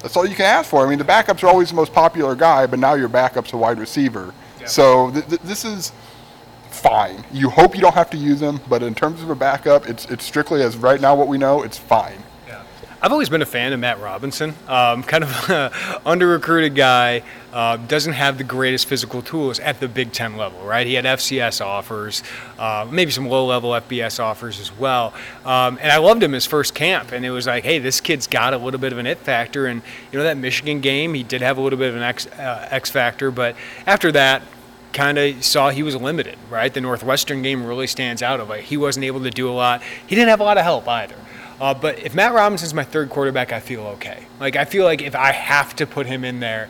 that's 0.00 0.16
all 0.16 0.26
you 0.26 0.34
can 0.36 0.44
ask 0.44 0.68
for. 0.70 0.84
I 0.86 0.88
mean, 0.88 0.98
the 0.98 1.04
backups 1.04 1.42
are 1.42 1.48
always 1.48 1.70
the 1.70 1.74
most 1.76 1.92
popular 1.92 2.34
guy, 2.34 2.66
but 2.66 2.78
now 2.78 2.94
your 2.94 3.08
backup's 3.08 3.52
a 3.52 3.56
wide 3.56 3.78
receiver. 3.78 4.32
So 4.66 5.10
th- 5.10 5.26
th- 5.28 5.40
this 5.42 5.64
is 5.64 5.92
fine. 6.70 7.24
You 7.32 7.48
hope 7.48 7.74
you 7.74 7.80
don't 7.80 7.94
have 7.94 8.10
to 8.10 8.16
use 8.16 8.40
him, 8.40 8.60
but 8.68 8.82
in 8.82 8.94
terms 8.94 9.22
of 9.22 9.30
a 9.30 9.34
backup, 9.34 9.88
it's 9.88 10.04
it's 10.06 10.24
strictly 10.24 10.62
as 10.62 10.76
right 10.76 11.00
now 11.00 11.14
what 11.16 11.26
we 11.28 11.38
know, 11.38 11.62
it's 11.62 11.78
fine. 11.78 12.22
I've 13.00 13.12
always 13.12 13.28
been 13.28 13.42
a 13.42 13.46
fan 13.46 13.72
of 13.72 13.78
Matt 13.78 14.00
Robinson. 14.00 14.54
Um, 14.66 15.04
kind 15.04 15.22
of 15.22 15.50
an 15.50 15.70
under 16.06 16.26
recruited 16.26 16.74
guy, 16.74 17.22
uh, 17.52 17.76
doesn't 17.76 18.14
have 18.14 18.38
the 18.38 18.44
greatest 18.44 18.86
physical 18.86 19.22
tools 19.22 19.60
at 19.60 19.78
the 19.78 19.86
Big 19.86 20.12
Ten 20.12 20.36
level, 20.36 20.64
right? 20.64 20.84
He 20.84 20.94
had 20.94 21.04
FCS 21.04 21.64
offers, 21.64 22.24
uh, 22.58 22.88
maybe 22.90 23.12
some 23.12 23.28
low 23.28 23.46
level 23.46 23.70
FBS 23.70 24.18
offers 24.18 24.58
as 24.58 24.76
well. 24.76 25.14
Um, 25.44 25.78
and 25.80 25.92
I 25.92 25.98
loved 25.98 26.24
him 26.24 26.32
his 26.32 26.44
first 26.44 26.74
camp, 26.74 27.12
and 27.12 27.24
it 27.24 27.30
was 27.30 27.46
like, 27.46 27.62
hey, 27.62 27.78
this 27.78 28.00
kid's 28.00 28.26
got 28.26 28.52
a 28.52 28.58
little 28.58 28.80
bit 28.80 28.92
of 28.92 28.98
an 28.98 29.06
it 29.06 29.18
factor. 29.18 29.66
And, 29.66 29.80
you 30.10 30.18
know, 30.18 30.24
that 30.24 30.36
Michigan 30.36 30.80
game, 30.80 31.14
he 31.14 31.22
did 31.22 31.40
have 31.40 31.56
a 31.56 31.60
little 31.60 31.78
bit 31.78 31.90
of 31.90 31.96
an 31.96 32.02
X, 32.02 32.26
uh, 32.26 32.66
X 32.68 32.90
factor, 32.90 33.30
but 33.30 33.54
after 33.86 34.10
that, 34.10 34.42
kind 34.92 35.18
of 35.18 35.44
saw 35.44 35.70
he 35.70 35.84
was 35.84 35.94
limited, 35.94 36.36
right? 36.50 36.74
The 36.74 36.80
Northwestern 36.80 37.42
game 37.42 37.64
really 37.64 37.86
stands 37.86 38.22
out 38.24 38.40
of 38.40 38.48
like 38.48 38.64
he 38.64 38.76
wasn't 38.76 39.04
able 39.04 39.22
to 39.22 39.30
do 39.30 39.48
a 39.48 39.52
lot. 39.52 39.82
He 40.06 40.16
didn't 40.16 40.30
have 40.30 40.40
a 40.40 40.44
lot 40.44 40.58
of 40.58 40.64
help 40.64 40.88
either. 40.88 41.14
Uh, 41.60 41.74
but 41.74 41.98
if 41.98 42.14
Matt 42.14 42.34
Robinson's 42.34 42.74
my 42.74 42.84
third 42.84 43.10
quarterback, 43.10 43.52
I 43.52 43.60
feel 43.60 43.82
okay. 43.82 44.26
Like 44.38 44.56
I 44.56 44.64
feel 44.64 44.84
like 44.84 45.02
if 45.02 45.14
I 45.14 45.32
have 45.32 45.74
to 45.76 45.86
put 45.86 46.06
him 46.06 46.24
in 46.24 46.40
there, 46.40 46.68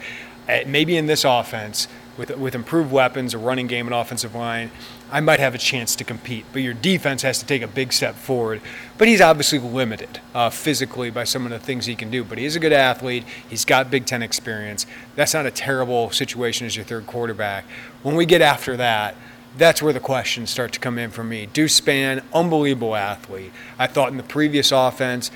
eh, 0.49 0.65
maybe 0.67 0.97
in 0.97 1.07
this 1.07 1.25
offense 1.25 1.89
with 2.17 2.37
with 2.39 2.55
improved 2.55 2.91
weapons, 2.91 3.35
a 3.35 3.39
running 3.39 3.67
game, 3.67 3.87
and 3.87 3.95
offensive 3.95 4.35
line, 4.35 4.71
I 5.11 5.21
might 5.21 5.41
have 5.41 5.55
a 5.55 5.59
chance 5.59 5.95
to 5.97 6.05
compete. 6.05 6.47
But 6.53 6.63
your 6.63 6.73
defense 6.73 7.23
has 7.23 7.39
to 7.39 7.47
take 7.47 7.61
a 7.61 7.69
big 7.69 7.93
step 7.93 8.15
forward. 8.15 8.63
But 8.97 9.09
he's 9.09 9.21
obviously 9.21 9.59
limited 9.59 10.21
uh, 10.35 10.49
physically 10.49 11.11
by 11.11 11.25
some 11.25 11.45
of 11.45 11.51
the 11.51 11.59
things 11.59 11.85
he 11.85 11.95
can 11.95 12.11
do. 12.11 12.25
But 12.25 12.39
he 12.39 12.47
is 12.47 12.57
a 12.57 12.61
good 12.61 12.73
athlete. 12.73 13.25
He's 13.49 13.67
got 13.67 13.91
Big 13.91 14.07
Ten 14.07 14.23
experience. 14.23 14.87
That's 15.17 15.35
not 15.35 15.45
a 15.45 15.51
terrible 15.51 16.11
situation 16.11 16.67
as 16.67 16.77
your 16.77 16.85
third 16.87 17.07
quarterback. 17.07 17.65
When 18.03 18.17
we 18.17 18.25
get 18.25 18.41
after 18.41 18.77
that 18.79 19.17
that's 19.57 19.83
where 19.83 19.93
the 19.93 20.01
questions 20.01 20.51
start 20.51 20.73
to 20.73 20.81
come 20.81 20.99
in 20.99 21.11
for 21.11 21.25
me. 21.25 21.47
Deuce 21.47 21.81
Spann, 21.81 22.23
unbelievable 22.33 22.95
athlete. 22.95 23.53
I 23.79 23.87
thought 23.87 24.11
in 24.11 24.17
the 24.17 24.23
previous 24.23 24.73
offense, 24.73 25.31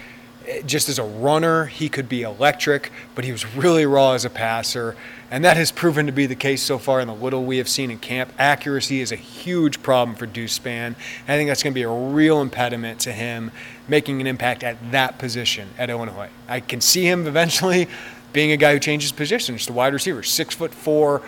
eh, 0.47 0.63
just 0.63 0.89
as 0.89 0.99
a 0.99 1.05
runner, 1.05 1.67
he 1.67 1.89
could 1.89 2.09
be 2.09 2.23
electric, 2.23 2.93
but 3.15 3.25
he 3.25 3.33
was 3.33 3.47
really 3.57 3.87
raw 3.87 4.13
as 4.13 4.25
a 4.25 4.31
passer. 4.31 4.97
And 5.31 5.45
that 5.47 5.57
has 5.57 5.73
proven 5.73 6.05
to 6.07 6.13
be 6.13 6.27
the 6.27 6.35
case 6.35 6.63
so 6.63 6.77
far 6.77 7.01
in 7.01 7.09
the 7.09 7.15
little 7.15 7.45
we 7.45 7.57
have 7.57 7.69
seen 7.69 7.91
in 7.91 7.99
camp. 7.99 8.33
Accuracy 8.39 9.01
is 9.01 9.13
a 9.13 9.17
huge 9.17 9.83
problem 9.83 10.15
for 10.15 10.27
Deuce 10.27 10.59
Spann. 10.59 10.95
I 11.27 11.37
think 11.37 11.49
that's 11.49 11.63
going 11.63 11.73
to 11.73 11.75
be 11.75 11.85
a 11.85 11.89
real 11.89 12.43
impediment 12.43 13.01
to 13.01 13.13
him 13.13 13.51
making 13.89 14.21
an 14.21 14.27
impact 14.27 14.63
at 14.63 14.77
that 14.93 15.19
position 15.19 15.71
at 15.79 15.89
Illinois. 15.89 16.29
I 16.49 16.61
can 16.61 16.83
see 16.83 17.09
him 17.09 17.27
eventually 17.27 17.89
being 18.33 18.53
a 18.53 18.57
guy 18.57 18.73
who 18.73 18.79
changes 18.79 19.13
positions 19.13 19.67
to 19.67 19.73
wide 19.73 19.93
receiver, 19.93 20.23
six 20.23 20.55
foot 20.55 20.73
four, 20.73 21.23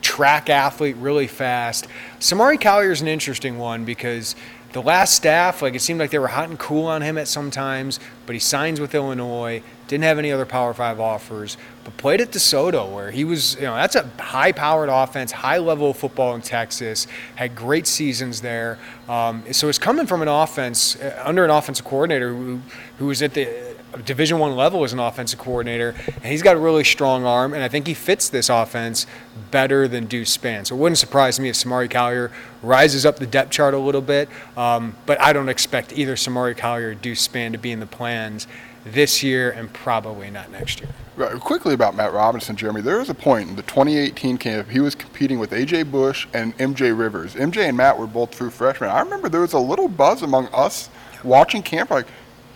track 0.00 0.50
athlete, 0.50 0.96
really 0.96 1.26
fast. 1.26 1.86
Samari 2.20 2.60
Collier 2.60 2.92
is 2.92 3.00
an 3.00 3.08
interesting 3.08 3.58
one 3.58 3.84
because 3.84 4.36
the 4.74 4.82
last 4.82 5.14
staff, 5.14 5.62
like 5.62 5.74
it 5.74 5.80
seemed 5.80 6.00
like 6.00 6.10
they 6.10 6.18
were 6.18 6.26
hot 6.26 6.48
and 6.48 6.58
cool 6.58 6.86
on 6.86 7.00
him 7.00 7.16
at 7.16 7.28
some 7.28 7.50
times, 7.50 8.00
but 8.26 8.34
he 8.34 8.40
signs 8.40 8.80
with 8.80 8.92
Illinois, 8.92 9.62
didn't 9.86 10.02
have 10.02 10.18
any 10.18 10.32
other 10.32 10.44
Power 10.44 10.74
Five 10.74 10.98
offers, 10.98 11.56
but 11.84 11.96
played 11.96 12.20
at 12.20 12.32
DeSoto 12.32 12.92
where 12.92 13.12
he 13.12 13.22
was, 13.22 13.54
you 13.54 13.62
know, 13.62 13.76
that's 13.76 13.94
a 13.94 14.10
high 14.18 14.50
powered 14.50 14.88
offense, 14.88 15.30
high 15.30 15.58
level 15.58 15.90
of 15.90 15.96
football 15.96 16.34
in 16.34 16.42
Texas, 16.42 17.06
had 17.36 17.54
great 17.54 17.86
seasons 17.86 18.40
there. 18.40 18.78
Um, 19.08 19.44
so 19.52 19.68
it's 19.68 19.78
coming 19.78 20.06
from 20.06 20.22
an 20.22 20.28
offense, 20.28 20.96
uh, 20.96 21.22
under 21.24 21.44
an 21.44 21.50
offensive 21.50 21.84
coordinator 21.84 22.34
who, 22.34 22.60
who 22.98 23.06
was 23.06 23.22
at 23.22 23.34
the 23.34 23.73
Division 24.04 24.38
One 24.38 24.56
level 24.56 24.84
as 24.84 24.92
an 24.92 24.98
offensive 24.98 25.38
coordinator, 25.38 25.94
and 26.06 26.24
he's 26.24 26.42
got 26.42 26.56
a 26.56 26.60
really 26.60 26.84
strong 26.84 27.24
arm, 27.24 27.54
and 27.54 27.62
I 27.62 27.68
think 27.68 27.86
he 27.86 27.94
fits 27.94 28.28
this 28.28 28.48
offense 28.48 29.06
better 29.50 29.86
than 29.88 30.06
Deuce 30.06 30.36
Spann. 30.36 30.66
So 30.66 30.74
it 30.74 30.78
wouldn't 30.78 30.98
surprise 30.98 31.38
me 31.38 31.48
if 31.48 31.56
Samari 31.56 31.90
Collier 31.90 32.30
rises 32.62 33.06
up 33.06 33.16
the 33.16 33.26
depth 33.26 33.50
chart 33.50 33.74
a 33.74 33.78
little 33.78 34.00
bit, 34.00 34.28
um, 34.56 34.96
but 35.06 35.20
I 35.20 35.32
don't 35.32 35.48
expect 35.48 35.96
either 35.96 36.16
Samari 36.16 36.56
Collier 36.56 36.90
or 36.90 36.94
Deuce 36.94 37.26
Spann 37.26 37.52
to 37.52 37.58
be 37.58 37.72
in 37.72 37.80
the 37.80 37.86
plans 37.86 38.46
this 38.84 39.22
year 39.22 39.50
and 39.50 39.72
probably 39.72 40.30
not 40.30 40.50
next 40.50 40.80
year. 40.80 40.90
Right, 41.16 41.38
quickly 41.40 41.74
about 41.74 41.94
Matt 41.94 42.12
Robinson, 42.12 42.56
Jeremy. 42.56 42.80
There 42.80 42.98
was 42.98 43.08
a 43.08 43.14
point 43.14 43.48
in 43.48 43.56
the 43.56 43.62
2018 43.62 44.36
camp 44.36 44.68
he 44.68 44.80
was 44.80 44.94
competing 44.94 45.38
with 45.38 45.52
AJ 45.52 45.90
Bush 45.90 46.26
and 46.34 46.56
MJ 46.58 46.96
Rivers. 46.96 47.34
MJ 47.34 47.68
and 47.68 47.76
Matt 47.76 47.98
were 47.98 48.06
both 48.06 48.32
true 48.32 48.50
freshmen. 48.50 48.90
I 48.90 49.00
remember 49.00 49.28
there 49.28 49.40
was 49.40 49.52
a 49.52 49.58
little 49.58 49.88
buzz 49.88 50.22
among 50.22 50.48
us 50.48 50.90
watching 51.22 51.62
camp, 51.62 51.90
like, 51.90 52.06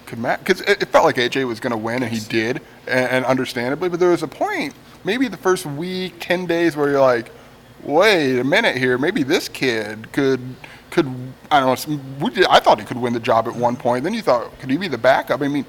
could 0.09 0.19
Matt? 0.19 0.41
Because 0.41 0.63
it, 0.63 0.83
it, 0.83 0.89
felt 0.89 1.05
like 1.05 1.17
AJ 1.17 1.47
was 1.47 1.61
going 1.61 1.71
to 1.71 1.77
win, 1.77 2.03
and 2.03 2.13
he 2.13 2.21
did, 2.21 2.61
and, 2.87 3.11
and 3.11 3.25
understandably. 3.25 3.89
But 3.89 4.01
there 4.01 4.11
was 4.11 4.23
a 4.23 4.29
point, 4.29 4.75
maybe 5.05 5.29
the 5.29 5.37
first 5.37 5.67
week, 5.67 6.15
10 6.19 6.47
days, 6.47 6.77
where 6.77 6.91
you're 6.91 7.01
like, 7.01 7.31
wait 7.83 8.39
a 8.39 8.45
minute 8.45 8.77
here, 8.77 8.99
maybe 8.99 9.23
this 9.23 9.49
kid 9.49 10.11
could 10.13 10.41
could 10.91 11.07
I 11.51 11.61
don't 11.61 12.21
know. 12.21 12.47
I 12.49 12.61
thought 12.61 12.81
he 12.81 12.87
could 12.87 12.97
win 12.97 13.13
the 13.13 13.21
job 13.21 13.47
at 13.47 13.55
one 13.55 13.77
point. 13.77 14.05
Then 14.05 14.15
you 14.15 14.23
thought, 14.23 14.59
could 14.59 14.71
he 14.71 14.79
be 14.79 14.89
the 14.89 14.99
backup? 14.99 15.43
I 15.43 15.49
mean, 15.49 15.67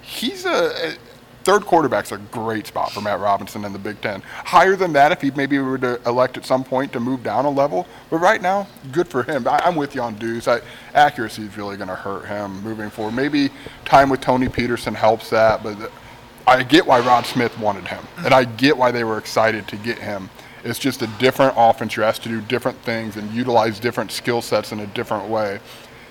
he's 0.00 0.46
a, 0.46 0.96
third 1.44 1.64
quarterback's 1.66 2.12
a 2.12 2.18
great 2.18 2.66
spot 2.66 2.90
for 2.92 3.00
Matt 3.00 3.20
Robinson 3.20 3.64
in 3.64 3.72
the 3.72 3.78
Big 3.78 4.00
Ten. 4.00 4.20
Higher 4.22 4.76
than 4.76 4.92
that 4.94 5.12
if 5.12 5.20
he 5.20 5.30
maybe 5.32 5.58
were 5.58 5.78
to 5.78 6.00
elect 6.06 6.36
at 6.36 6.44
some 6.44 6.64
point 6.64 6.92
to 6.92 7.00
move 7.00 7.22
down 7.22 7.44
a 7.44 7.50
level. 7.50 7.86
But 8.10 8.18
right 8.18 8.40
now, 8.40 8.66
good 8.92 9.08
for 9.08 9.22
him. 9.22 9.46
I, 9.46 9.60
am 9.68 9.76
with 9.76 9.94
you 9.94 10.02
on 10.02 10.14
Deuce. 10.14 10.48
I, 10.48 10.60
accuracy 10.94 11.42
is 11.42 11.56
really 11.56 11.76
going 11.76 11.88
to 11.88 11.94
hurt 11.94 12.26
him 12.26 12.62
moving 12.62 12.90
forward. 12.90 13.14
Maybe 13.14 13.50
time 13.84 14.08
with 14.08 14.20
Tony 14.20 14.48
Petersen 14.48 14.94
helps 14.94 15.30
that, 15.30 15.62
but 15.62 15.92
I 16.46 16.62
get 16.62 16.86
why 16.86 17.00
Rod 17.00 17.24
Smith 17.26 17.58
wanted 17.58 17.86
him, 17.86 18.04
and 18.18 18.34
I 18.34 18.44
get 18.44 18.76
why 18.76 18.90
they 18.90 19.04
were 19.04 19.18
excited 19.18 19.68
to 19.68 19.76
get 19.76 19.98
him. 19.98 20.30
It's 20.62 20.78
just 20.78 21.02
a 21.02 21.06
different 21.18 21.54
offense. 21.56 21.96
You're 21.96 22.06
asked 22.06 22.22
to 22.22 22.28
do 22.28 22.40
different 22.40 22.78
things 22.78 23.16
and 23.16 23.30
utilize 23.32 23.78
different 23.78 24.10
skill 24.10 24.40
sets 24.40 24.72
in 24.72 24.80
a 24.80 24.86
different 24.88 25.28
way. 25.28 25.60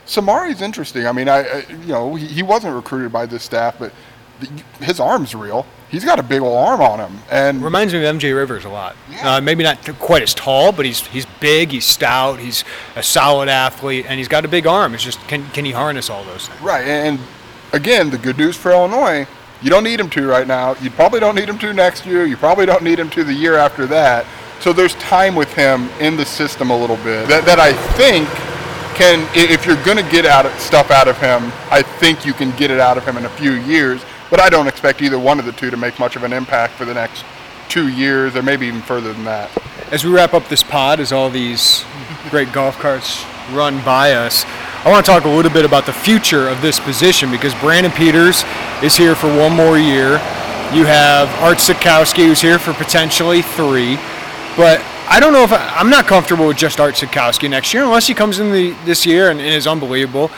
Samari's 0.05 0.61
interesting. 0.61 1.07
I 1.07 1.11
mean, 1.11 1.29
I, 1.29 1.39
I 1.39 1.65
you 1.69 1.87
know 1.87 2.15
he, 2.15 2.27
he, 2.27 2.43
wasn't 2.43 2.75
recruited 2.75 3.11
by 3.11 3.25
this 3.25 3.43
staff, 3.43 3.79
but 3.79 3.93
the, 4.12 4.12
his 4.79 4.99
arm's 4.99 5.35
real. 5.35 5.65
He's 5.89 6.03
got 6.03 6.19
a 6.19 6.23
big 6.23 6.41
old 6.41 6.57
arm 6.57 6.81
on 6.81 6.99
him, 6.99 7.19
and 7.29 7.63
reminds 7.63 7.93
me 7.93 8.03
of 8.03 8.15
MJ 8.15 8.35
Rivers 8.35 8.65
a 8.65 8.69
lot. 8.69 8.95
Yeah. 9.11 9.35
Uh, 9.35 9.41
maybe 9.41 9.63
not 9.63 9.77
quite 9.99 10.23
as 10.23 10.33
tall, 10.33 10.71
but 10.71 10.85
he's 10.85 11.05
he's 11.07 11.25
big, 11.39 11.71
he's 11.71 11.85
stout, 11.85 12.39
he's 12.39 12.63
a 12.95 13.03
solid 13.03 13.49
athlete, 13.49 14.05
and 14.07 14.17
he's 14.17 14.27
got 14.27 14.43
a 14.43 14.47
big 14.47 14.65
arm. 14.65 14.93
It's 14.93 15.03
just 15.03 15.19
can 15.27 15.47
can 15.49 15.65
he 15.65 15.71
harness 15.71 16.09
all 16.09 16.23
those 16.23 16.47
things? 16.47 16.61
Right, 16.61 16.85
and 16.87 17.19
again, 17.73 18.09
the 18.09 18.17
good 18.17 18.37
news 18.37 18.57
for 18.57 18.71
Illinois, 18.71 19.27
you 19.61 19.69
don't 19.69 19.83
need 19.83 19.99
him 19.99 20.09
to 20.11 20.27
right 20.27 20.47
now. 20.47 20.75
You 20.81 20.89
probably 20.89 21.19
don't 21.19 21.35
need 21.35 21.47
him 21.47 21.57
to 21.59 21.73
next 21.73 22.05
year. 22.05 22.25
You 22.25 22.37
probably 22.37 22.65
don't 22.65 22.83
need 22.83 22.99
him 22.99 23.09
to 23.11 23.23
the 23.23 23.33
year 23.33 23.55
after 23.55 23.85
that. 23.87 24.25
So 24.59 24.71
there's 24.71 24.95
time 24.95 25.35
with 25.35 25.53
him 25.53 25.89
in 25.99 26.15
the 26.15 26.25
system 26.25 26.69
a 26.69 26.77
little 26.77 26.95
bit 26.97 27.27
that, 27.27 27.45
that 27.45 27.59
I 27.59 27.73
think 27.97 28.29
can, 28.95 29.27
if 29.35 29.65
you're 29.65 29.81
going 29.83 29.97
to 29.97 30.09
get 30.11 30.25
out 30.25 30.45
of, 30.45 30.57
stuff 30.59 30.91
out 30.91 31.07
of 31.07 31.17
him, 31.19 31.51
I 31.71 31.81
think 31.81 32.25
you 32.25 32.33
can 32.33 32.55
get 32.55 32.71
it 32.71 32.79
out 32.79 32.97
of 32.97 33.05
him 33.05 33.17
in 33.17 33.25
a 33.25 33.29
few 33.29 33.53
years. 33.53 34.01
But 34.33 34.41
I 34.41 34.49
don't 34.49 34.67
expect 34.67 35.03
either 35.03 35.19
one 35.19 35.37
of 35.37 35.45
the 35.45 35.51
two 35.51 35.69
to 35.69 35.77
make 35.77 35.99
much 35.99 36.15
of 36.15 36.23
an 36.23 36.33
impact 36.33 36.73
for 36.73 36.85
the 36.85 36.93
next 36.95 37.23
two 37.69 37.89
years, 37.89 38.35
or 38.35 38.41
maybe 38.41 38.65
even 38.65 38.81
further 38.81 39.13
than 39.13 39.25
that. 39.25 39.51
As 39.91 40.03
we 40.03 40.11
wrap 40.11 40.33
up 40.33 40.47
this 40.47 40.63
pod, 40.63 40.99
as 40.99 41.11
all 41.11 41.29
these 41.29 41.85
great 42.31 42.51
golf 42.51 42.79
carts 42.79 43.23
run 43.51 43.79
by 43.85 44.13
us, 44.13 44.43
I 44.83 44.89
want 44.89 45.05
to 45.05 45.11
talk 45.11 45.25
a 45.25 45.29
little 45.29 45.51
bit 45.51 45.65
about 45.65 45.85
the 45.85 45.93
future 45.93 46.49
of 46.49 46.63
this 46.63 46.79
position 46.79 47.29
because 47.29 47.53
Brandon 47.53 47.91
Peters 47.91 48.43
is 48.81 48.95
here 48.95 49.13
for 49.13 49.27
one 49.37 49.55
more 49.55 49.77
year. 49.77 50.13
You 50.73 50.85
have 50.85 51.29
Art 51.43 51.59
Sitkowski 51.59 52.25
who's 52.25 52.41
here 52.41 52.57
for 52.57 52.73
potentially 52.73 53.43
three. 53.43 53.97
But 54.57 54.83
I 55.07 55.19
don't 55.19 55.33
know 55.33 55.43
if 55.43 55.53
I, 55.53 55.79
am 55.79 55.91
not 55.91 56.07
comfortable 56.07 56.47
with 56.47 56.57
just 56.57 56.79
Art 56.79 56.95
Sitkowski 56.95 57.51
next 57.51 57.71
year 57.71 57.83
unless 57.83 58.07
he 58.07 58.15
comes 58.15 58.39
in 58.39 58.51
the, 58.51 58.71
this 58.83 59.05
year 59.05 59.29
and, 59.29 59.39
and 59.39 59.49
is 59.49 59.67
unbelievable. 59.67 60.31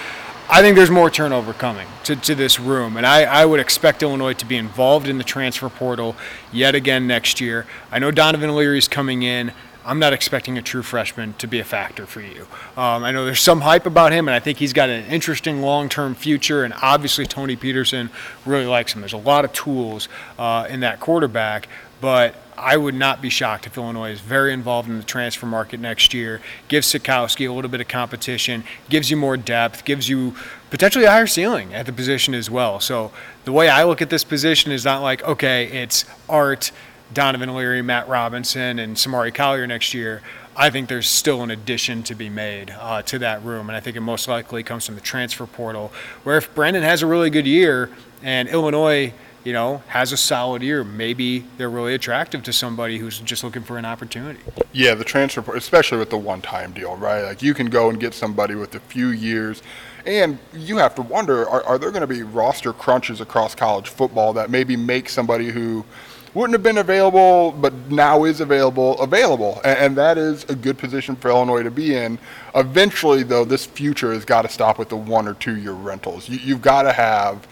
I 0.47 0.62
think 0.62 0.75
there's 0.75 0.91
more 0.91 1.10
turnover 1.10 1.53
coming 1.53 1.88
to, 2.03 2.15
to 2.15 2.36
this 2.36 2.60
room, 2.60 2.97
and 2.97 3.05
I, 3.05 3.23
I 3.23 3.45
would 3.45 3.60
expect 3.60 4.03
Illinois 4.03 4.34
to 4.34 4.45
be 4.45 4.58
involved 4.58 5.08
in 5.08 5.17
the 5.17 5.23
transfer 5.23 5.69
portal 5.69 6.15
yet 6.53 6.75
again 6.75 7.08
next 7.08 7.41
year. 7.41 7.65
I 7.91 7.97
know 7.97 8.12
Donovan 8.12 8.55
Leary 8.55 8.77
is 8.77 8.88
coming 8.88 9.23
in. 9.23 9.51
I'm 9.84 9.97
not 9.97 10.13
expecting 10.13 10.55
a 10.58 10.62
true 10.62 10.84
freshman 10.84 11.34
to 11.39 11.47
be 11.47 11.60
a 11.60 11.63
factor 11.63 12.05
for 12.05 12.21
you. 12.21 12.43
Um, 12.77 13.03
I 13.03 13.12
know 13.12 13.25
there's 13.25 13.41
some 13.41 13.62
hype 13.62 13.88
about 13.88 14.12
him, 14.12 14.27
and 14.27 14.36
I 14.36 14.39
think 14.39 14.60
he's 14.60 14.71
got 14.71 14.88
an 14.89 15.05
interesting 15.05 15.62
long-term 15.63 16.13
future. 16.13 16.63
And 16.63 16.75
obviously, 16.79 17.25
Tony 17.25 17.55
Petersen 17.55 18.12
really 18.45 18.67
likes 18.67 18.93
him. 18.93 19.01
There's 19.01 19.13
a 19.13 19.17
lot 19.17 19.45
of 19.45 19.53
tools 19.53 20.10
uh, 20.38 20.67
in 20.69 20.81
that 20.81 20.99
quarterback, 20.99 21.67
but 22.01 22.36
I 22.58 22.78
would 22.78 22.96
not 22.96 23.22
be 23.22 23.30
shocked 23.30 23.68
if 23.68 23.78
Illinois 23.78 24.12
is 24.12 24.22
very 24.22 24.54
involved 24.54 24.89
in 24.89 24.98
the 24.98 25.04
transfer 25.04 25.46
market 25.46 25.80
next 25.80 26.13
year, 26.13 26.41
gives 26.68 26.88
Sitkowski 26.88 27.50
a 27.50 27.52
little 27.52 27.70
bit 27.70 27.82
of 27.82 27.88
competition, 27.88 28.63
gives 28.89 29.12
you 29.12 29.18
more 29.18 29.36
depth, 29.38 29.84
gives 29.86 30.08
you 30.08 30.36
potentially 30.70 31.06
a 31.06 31.12
higher 31.12 31.28
ceiling 31.28 31.74
at 31.74 31.86
the 31.86 31.94
position 31.94 32.34
as 32.34 32.50
well. 32.50 32.80
So 32.80 33.12
the 33.44 33.52
way 33.52 33.70
I 33.70 33.84
look 33.84 34.02
at 34.02 34.10
this 34.10 34.24
position 34.24 34.72
is 34.72 34.86
not 34.86 35.02
like, 35.02 35.24
okay, 35.24 35.65
it's 35.68 36.06
Art, 36.30 36.72
Donovan 37.13 37.54
Leary, 37.54 37.82
Matt 37.82 38.08
Robinson, 38.08 38.80
and 38.80 38.96
Samari 38.96 39.34
Collier 39.34 39.68
next 39.68 39.94
year. 39.94 40.22
I 40.58 40.70
think 40.70 40.88
there's 40.88 41.10
still 41.10 41.44
an 41.44 41.52
addition 41.52 42.04
to 42.04 42.15
be 42.15 42.30
made 42.30 42.72
uh, 42.80 43.02
to 43.04 43.20
that 43.20 43.44
room, 43.44 43.70
and 43.70 43.76
I 43.76 43.82
think 43.82 43.98
it 43.98 44.02
most 44.02 44.30
likely 44.30 44.63
comes 44.63 44.86
from 44.86 44.96
the 44.96 45.02
transfer 45.02 45.46
portal. 45.46 45.91
Where 46.24 46.38
if 46.38 46.54
Brandon 46.56 46.84
has 46.84 47.02
a 47.02 47.08
really 47.08 47.30
good 47.30 47.46
year 47.46 47.89
and 48.24 48.48
Illinois– 48.48 49.13
you 49.45 49.53
know, 49.53 49.84
has 49.88 50.12
a 50.12 50.17
solid 50.17 50.63
year, 50.63 50.84
maybe 50.84 51.45
they're 51.58 51.69
really 51.69 51.93
attractive 51.93 52.41
to 52.43 52.51
somebody 52.51 52.97
who's 52.97 53.19
just 53.19 53.43
looking 53.43 53.62
for 53.62 53.77
an 53.77 53.86
opportunity. 53.86 54.39
Yeah, 54.73 54.95
the 54.95 55.03
transfer, 55.03 55.55
especially 55.55 55.99
with 55.99 56.10
the 56.10 56.17
one-time 56.17 56.73
deal, 56.73 56.97
right? 56.97 57.23
Like 57.23 57.43
you 57.43 57.53
can 57.53 57.67
go 57.67 57.89
and 57.89 57.99
get 57.99 58.15
somebody 58.15 58.55
with 58.55 58.73
a 58.73 58.79
few 58.79 59.10
years, 59.10 59.62
and 60.05 60.39
you 60.53 60.77
have 60.77 60.95
to 60.95 61.03
wonder: 61.03 61.47
are, 61.47 61.63
are 61.63 61.77
there 61.77 61.91
going 61.91 62.01
to 62.01 62.08
be 62.08 62.23
roster 62.23 62.73
crunches 62.73 63.21
across 63.21 63.53
college 63.53 63.88
football 63.88 64.34
that 64.34 64.49
maybe 64.49 64.75
make 64.75 65.10
somebody 65.10 65.51
who 65.51 65.86
wouldn't 66.34 66.53
have 66.53 66.63
been 66.63 66.79
available, 66.79 67.53
but 67.53 67.73
now 67.89 68.25
is 68.25 68.41
available, 68.41 68.99
available. 68.99 69.62
And, 69.63 69.79
and, 69.79 69.97
that 69.97 70.17
is 70.17 70.43
a 70.49 70.55
good 70.55 70.77
position 70.77 71.15
for 71.15 71.29
Illinois 71.29 71.63
to 71.63 71.71
be 71.71 71.95
in. 71.95 72.19
Eventually, 72.55 73.23
though, 73.23 73.45
this 73.45 73.65
future 73.65 74.12
has 74.12 74.25
got 74.25 74.41
to 74.41 74.49
stop 74.49 74.77
with 74.77 74.89
the 74.89 74.97
one 74.97 75.29
or 75.29 75.36
two 75.36 75.55
year 75.55 75.71
rentals. 75.71 76.27
You, 76.27 76.39
you've 76.39 76.62
got 76.62 76.81
to 76.81 76.91
have 76.91 77.47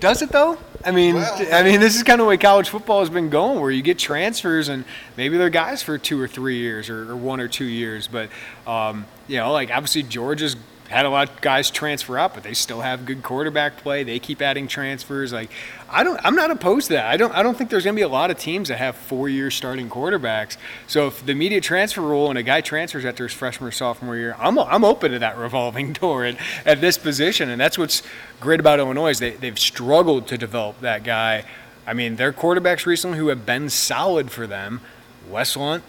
does 0.00 0.22
it 0.22 0.30
though? 0.30 0.58
I 0.84 0.90
mean, 0.90 1.14
well, 1.14 1.54
I 1.54 1.62
mean, 1.62 1.78
this 1.80 1.96
is 1.96 2.02
kind 2.02 2.20
of 2.20 2.24
the 2.24 2.28
way 2.28 2.36
college 2.36 2.68
football 2.68 3.00
has 3.00 3.10
been 3.10 3.30
going, 3.30 3.60
where 3.60 3.70
you 3.70 3.82
get 3.82 3.98
transfers 3.98 4.68
and 4.68 4.84
maybe 5.16 5.36
they're 5.36 5.50
guys 5.50 5.82
for 5.82 5.96
two 5.96 6.20
or 6.20 6.26
three 6.26 6.58
years 6.58 6.90
or, 6.90 7.10
or 7.10 7.16
one 7.16 7.38
or 7.40 7.46
two 7.46 7.64
years, 7.64 8.08
but 8.08 8.28
um, 8.66 9.06
you 9.28 9.36
know, 9.36 9.52
like 9.52 9.70
obviously 9.70 10.02
Georgia's 10.02 10.56
had 10.92 11.06
a 11.06 11.10
lot 11.10 11.30
of 11.30 11.40
guys 11.40 11.70
transfer 11.70 12.18
out, 12.18 12.34
but 12.34 12.42
they 12.42 12.52
still 12.52 12.82
have 12.82 13.06
good 13.06 13.22
quarterback 13.22 13.78
play. 13.78 14.04
They 14.04 14.18
keep 14.18 14.42
adding 14.42 14.68
transfers. 14.68 15.32
Like, 15.32 15.50
I 15.88 16.04
don't, 16.04 16.20
I'm 16.22 16.36
not 16.36 16.50
opposed 16.50 16.88
to 16.88 16.94
that. 16.94 17.06
I 17.06 17.16
don't, 17.16 17.32
I 17.34 17.42
don't 17.42 17.56
think 17.56 17.70
there's 17.70 17.84
going 17.84 17.96
to 17.96 17.98
be 17.98 18.04
a 18.04 18.08
lot 18.08 18.30
of 18.30 18.38
teams 18.38 18.68
that 18.68 18.76
have 18.76 18.94
four-year 18.94 19.50
starting 19.50 19.88
quarterbacks. 19.88 20.58
So 20.86 21.06
if 21.06 21.24
the 21.24 21.32
immediate 21.32 21.64
transfer 21.64 22.02
rule 22.02 22.28
and 22.28 22.38
a 22.38 22.42
guy 22.42 22.60
transfers 22.60 23.06
after 23.06 23.24
his 23.24 23.32
freshman 23.32 23.68
or 23.68 23.72
sophomore 23.72 24.16
year, 24.16 24.36
I'm, 24.38 24.58
I'm 24.58 24.84
open 24.84 25.12
to 25.12 25.18
that 25.18 25.38
revolving 25.38 25.94
door 25.94 26.24
at, 26.24 26.36
at 26.66 26.80
this 26.82 26.98
position. 26.98 27.48
And 27.48 27.58
that's 27.58 27.78
what's 27.78 28.02
great 28.38 28.60
about 28.60 28.78
Illinois 28.78 29.10
is 29.10 29.18
they, 29.18 29.30
they've 29.30 29.58
struggled 29.58 30.26
to 30.28 30.36
develop 30.36 30.80
that 30.80 31.04
guy. 31.04 31.44
I 31.86 31.94
mean, 31.94 32.16
their 32.16 32.32
quarterbacks 32.32 32.84
recently 32.84 33.18
who 33.18 33.28
have 33.28 33.46
been 33.46 33.70
solid 33.70 34.30
for 34.30 34.46
them, 34.46 34.82
Wes 35.28 35.56
Lunt 35.56 35.84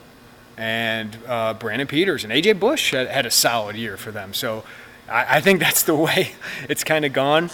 and 0.57 1.17
uh, 1.27 1.53
Brandon 1.55 1.87
Peters 1.87 2.23
and 2.23 2.31
AJ 2.31 2.59
Bush 2.59 2.91
had, 2.91 3.07
had 3.07 3.25
a 3.25 3.31
solid 3.31 3.75
year 3.75 3.97
for 3.97 4.11
them. 4.11 4.33
So 4.33 4.63
I, 5.07 5.37
I 5.37 5.41
think 5.41 5.59
that's 5.59 5.83
the 5.83 5.95
way 5.95 6.33
it's 6.69 6.83
kind 6.83 7.05
of 7.05 7.13
gone 7.13 7.49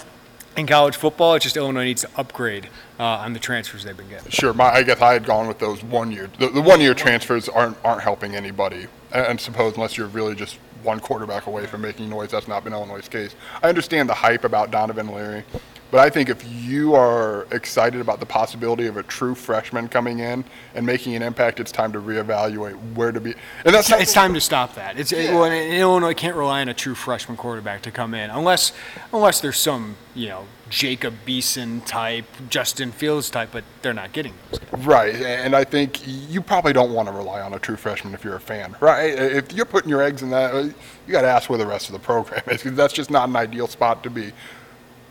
in 0.56 0.66
college 0.66 0.96
football. 0.96 1.34
It's 1.34 1.44
just 1.44 1.56
Illinois 1.56 1.84
needs 1.84 2.02
to 2.02 2.10
upgrade 2.16 2.68
uh, 2.98 3.04
on 3.04 3.32
the 3.32 3.38
transfers 3.38 3.84
they've 3.84 3.96
been 3.96 4.08
getting. 4.08 4.30
Sure, 4.30 4.52
my, 4.52 4.70
I 4.70 4.82
guess 4.82 5.00
I 5.00 5.12
had 5.12 5.24
gone 5.24 5.46
with 5.48 5.58
those 5.58 5.82
one 5.82 6.10
year. 6.12 6.30
The, 6.38 6.48
the 6.48 6.60
one 6.60 6.80
year 6.80 6.94
transfers 6.94 7.48
aren't 7.48 7.76
aren't 7.84 8.02
helping 8.02 8.34
anybody, 8.34 8.86
and, 9.12 9.40
suppose 9.40 9.74
unless 9.74 9.96
you're 9.96 10.08
really 10.08 10.34
just 10.34 10.58
one 10.82 11.00
quarterback 11.00 11.46
away 11.46 11.66
from 11.66 11.82
making 11.82 12.08
noise. 12.08 12.30
That's 12.30 12.48
not 12.48 12.64
been 12.64 12.72
Illinois' 12.72 13.06
case. 13.08 13.34
I 13.62 13.68
understand 13.68 14.08
the 14.08 14.14
hype 14.14 14.44
about 14.44 14.70
Donovan 14.70 15.08
Leary. 15.08 15.44
But 15.90 16.00
I 16.00 16.10
think 16.10 16.28
if 16.28 16.44
you 16.46 16.94
are 16.94 17.46
excited 17.50 18.00
about 18.00 18.20
the 18.20 18.26
possibility 18.26 18.86
of 18.86 18.96
a 18.96 19.02
true 19.02 19.34
freshman 19.34 19.88
coming 19.88 20.20
in 20.20 20.44
and 20.74 20.86
making 20.86 21.16
an 21.16 21.22
impact, 21.22 21.58
it's 21.58 21.72
time 21.72 21.92
to 21.92 22.00
reevaluate 22.00 22.94
where 22.94 23.10
to 23.10 23.20
be. 23.20 23.34
And 23.64 23.74
that's 23.74 23.90
it's, 23.90 24.02
it's 24.02 24.12
time 24.12 24.34
to 24.34 24.40
stop 24.40 24.74
that. 24.76 24.98
It's 24.98 25.10
yeah. 25.10 25.34
well, 25.34 25.50
Illinois 25.50 26.14
can't 26.14 26.36
rely 26.36 26.60
on 26.60 26.68
a 26.68 26.74
true 26.74 26.94
freshman 26.94 27.36
quarterback 27.36 27.82
to 27.82 27.90
come 27.90 28.14
in 28.14 28.30
unless 28.30 28.72
unless 29.12 29.40
there's 29.40 29.58
some 29.58 29.96
you 30.14 30.28
know 30.28 30.44
Jacob 30.68 31.14
Beeson 31.24 31.80
type, 31.80 32.26
Justin 32.48 32.92
Fields 32.92 33.28
type, 33.28 33.50
but 33.52 33.64
they're 33.82 33.92
not 33.92 34.12
getting 34.12 34.34
those. 34.50 34.60
Guys. 34.60 34.86
Right, 34.86 35.14
and 35.16 35.56
I 35.56 35.64
think 35.64 36.00
you 36.06 36.40
probably 36.40 36.72
don't 36.72 36.92
want 36.92 37.08
to 37.08 37.12
rely 37.12 37.40
on 37.40 37.52
a 37.52 37.58
true 37.58 37.76
freshman 37.76 38.14
if 38.14 38.22
you're 38.22 38.36
a 38.36 38.40
fan, 38.40 38.76
right? 38.80 39.12
If 39.12 39.52
you're 39.52 39.66
putting 39.66 39.90
your 39.90 40.00
eggs 40.00 40.22
in 40.22 40.30
that, 40.30 40.54
you 40.54 41.12
got 41.12 41.22
to 41.22 41.28
ask 41.28 41.50
where 41.50 41.58
the 41.58 41.66
rest 41.66 41.88
of 41.88 41.92
the 41.92 41.98
program 41.98 42.42
is. 42.46 42.62
That's 42.62 42.94
just 42.94 43.10
not 43.10 43.28
an 43.28 43.34
ideal 43.34 43.66
spot 43.66 44.04
to 44.04 44.10
be 44.10 44.32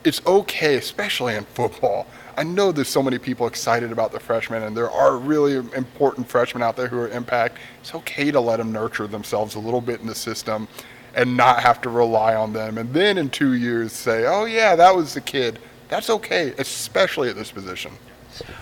it's 0.03 0.25
okay, 0.25 0.75
especially 0.75 1.35
in 1.35 1.43
football. 1.45 2.07
I 2.37 2.43
know 2.43 2.71
there's 2.71 2.87
so 2.87 3.03
many 3.03 3.17
people 3.17 3.47
excited 3.47 3.91
about 3.91 4.13
the 4.13 4.19
freshmen, 4.19 4.63
and 4.63 4.75
there 4.75 4.89
are 4.89 5.17
really 5.17 5.55
important 5.55 6.29
freshmen 6.29 6.63
out 6.63 6.77
there 6.77 6.87
who 6.87 6.97
are 6.99 7.09
impact. 7.09 7.57
It's 7.81 7.93
okay 7.93 8.31
to 8.31 8.39
let 8.39 8.57
them 8.57 8.71
nurture 8.71 9.07
themselves 9.07 9.55
a 9.55 9.59
little 9.59 9.81
bit 9.81 9.99
in 9.99 10.07
the 10.07 10.15
system 10.15 10.67
and 11.15 11.35
not 11.35 11.61
have 11.61 11.81
to 11.81 11.89
rely 11.89 12.35
on 12.35 12.53
them. 12.53 12.77
And 12.77 12.93
then 12.93 13.17
in 13.17 13.29
two 13.29 13.53
years 13.53 13.91
say, 13.91 14.25
oh, 14.25 14.45
yeah, 14.45 14.75
that 14.75 14.95
was 14.95 15.13
the 15.13 15.21
kid. 15.21 15.59
That's 15.89 16.09
okay, 16.09 16.53
especially 16.57 17.29
at 17.29 17.35
this 17.35 17.51
position. 17.51 17.91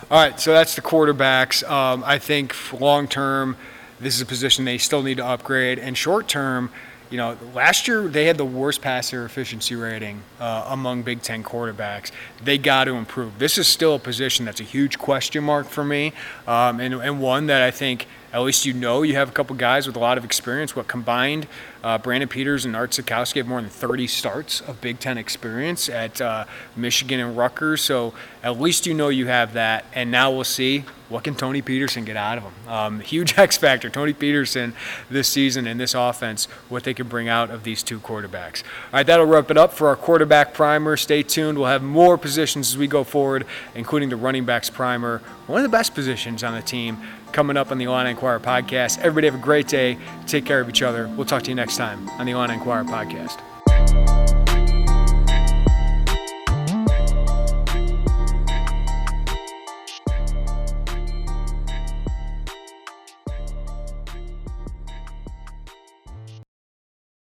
All 0.10 0.18
right, 0.18 0.40
so 0.40 0.54
that's 0.54 0.76
the 0.76 0.82
quarterbacks. 0.82 1.70
Um, 1.70 2.04
I 2.06 2.18
think 2.18 2.56
long 2.80 3.08
term, 3.08 3.58
this 4.00 4.16
is 4.16 4.22
a 4.22 4.26
position 4.26 4.66
they 4.66 4.78
still 4.78 5.04
need 5.04 5.18
to 5.18 5.26
upgrade, 5.26 5.78
and 5.78 5.98
short 5.98 6.28
term, 6.28 6.72
you 7.10 7.18
know, 7.18 7.38
last 7.54 7.88
year 7.88 8.08
they 8.08 8.26
had 8.26 8.38
the 8.38 8.46
worst 8.46 8.82
passer 8.82 9.26
efficiency 9.26 9.76
rating 9.76 10.22
uh, 10.40 10.66
among 10.70 11.04
Big 11.04 11.22
Ten 11.22 11.44
quarterbacks. 11.44 12.12
They 12.44 12.58
got 12.58 12.86
to 12.86 12.94
improve. 12.96 13.40
This 13.40 13.58
is 13.58 13.68
still 13.68 13.96
a 13.96 14.00
position 14.00 14.46
that's 14.46 14.60
a 14.60 14.66
huge 14.66 14.98
question 14.98 15.44
mark 15.44 15.68
for 15.68 15.84
me, 15.84 16.14
um, 16.48 16.80
and, 16.80 16.94
and 16.96 17.22
one 17.22 17.48
that 17.48 17.62
I 17.62 17.72
think 17.72 18.08
at 18.34 18.40
least 18.42 18.66
you 18.66 18.74
know 18.74 19.04
you 19.04 19.16
have 19.16 19.30
a 19.30 19.32
couple 19.32 19.56
guys 19.56 19.88
with 19.88 19.96
a 19.96 20.00
lot 20.00 20.18
of 20.18 20.26
experience. 20.26 20.76
What 20.76 20.88
combined, 20.88 21.48
uh, 21.84 21.98
Brandon 21.98 22.28
Peters 22.28 22.66
and 22.66 22.76
Art 22.76 22.92
Sitkowski 22.92 23.38
have 23.38 23.48
more 23.48 23.62
than 23.62 23.70
30 23.70 24.08
starts 24.08 24.62
of 24.62 24.82
Big 24.82 25.00
Ten 25.00 25.18
experience 25.18 25.88
at 25.88 26.20
uh, 26.20 26.46
Michigan 26.76 27.20
and 27.20 27.38
Rutgers. 27.38 27.82
So 27.82 28.14
at 28.44 28.60
least 28.60 28.86
you 28.86 28.94
know 28.94 29.10
you 29.10 29.28
have 29.28 29.54
that. 29.54 29.86
And 29.94 30.12
now 30.12 30.32
we'll 30.32 30.44
see 30.44 30.84
what 31.10 31.24
can 31.24 31.36
Tony 31.36 31.62
Petersen 31.62 32.04
get 32.04 32.18
out 32.18 32.38
of 32.38 32.44
him. 32.44 32.54
Um, 32.68 33.00
huge 33.02 33.38
X 33.38 33.58
factor, 33.58 33.90
Tony 33.90 34.14
Petersen, 34.14 34.74
this 35.10 35.28
season 35.28 35.68
in 35.68 35.78
this 35.78 35.94
offense, 35.94 36.46
what 36.68 36.84
they 36.84 36.94
can 36.94 37.08
bring 37.08 37.30
out 37.30 37.50
of 37.50 37.64
these 37.64 37.84
two 37.84 38.00
quarterbacks. 38.00 38.64
All 38.64 38.94
right, 38.94 39.08
that'll 39.08 39.26
wrap 39.26 39.50
it 39.50 39.58
up 39.58 39.74
for 39.74 39.88
our 39.88 39.96
quarterback 39.96 40.54
primer. 40.54 40.98
Stay 40.98 41.24
tuned. 41.24 41.58
We'll 41.58 41.68
have 41.68 41.84
more 41.84 42.18
positions 42.18 42.72
as 42.72 42.78
we 42.78 42.88
go 42.88 43.04
forward, 43.04 43.46
including 43.74 44.10
the 44.10 44.18
running 44.18 44.46
backs 44.46 44.70
primer, 44.70 45.22
one 45.48 45.64
of 45.64 45.64
the 45.64 45.76
best 45.76 45.94
positions 45.94 46.44
on 46.44 46.54
the 46.54 46.62
team 46.62 46.98
coming 47.32 47.58
up 47.58 47.72
on 47.72 47.78
the 47.78 47.86
Illini 47.86 48.12
Inquirer 48.12 48.40
podcast. 48.40 49.00
Everybody 49.00 49.28
have 49.28 49.36
a 49.36 49.44
great 49.44 49.68
day. 49.68 49.98
Take 50.26 50.46
care 50.46 50.60
of 50.60 50.70
each 50.70 50.82
other. 50.82 51.08
We'll 51.16 51.26
talk 51.26 51.44
to 51.44 51.50
you 51.50 51.56
next 51.56 51.78
time 51.78 52.08
on 52.12 52.26
the 52.26 52.34
Illini 52.34 52.54
Inquirer 52.54 52.84
podcast. 52.84 53.42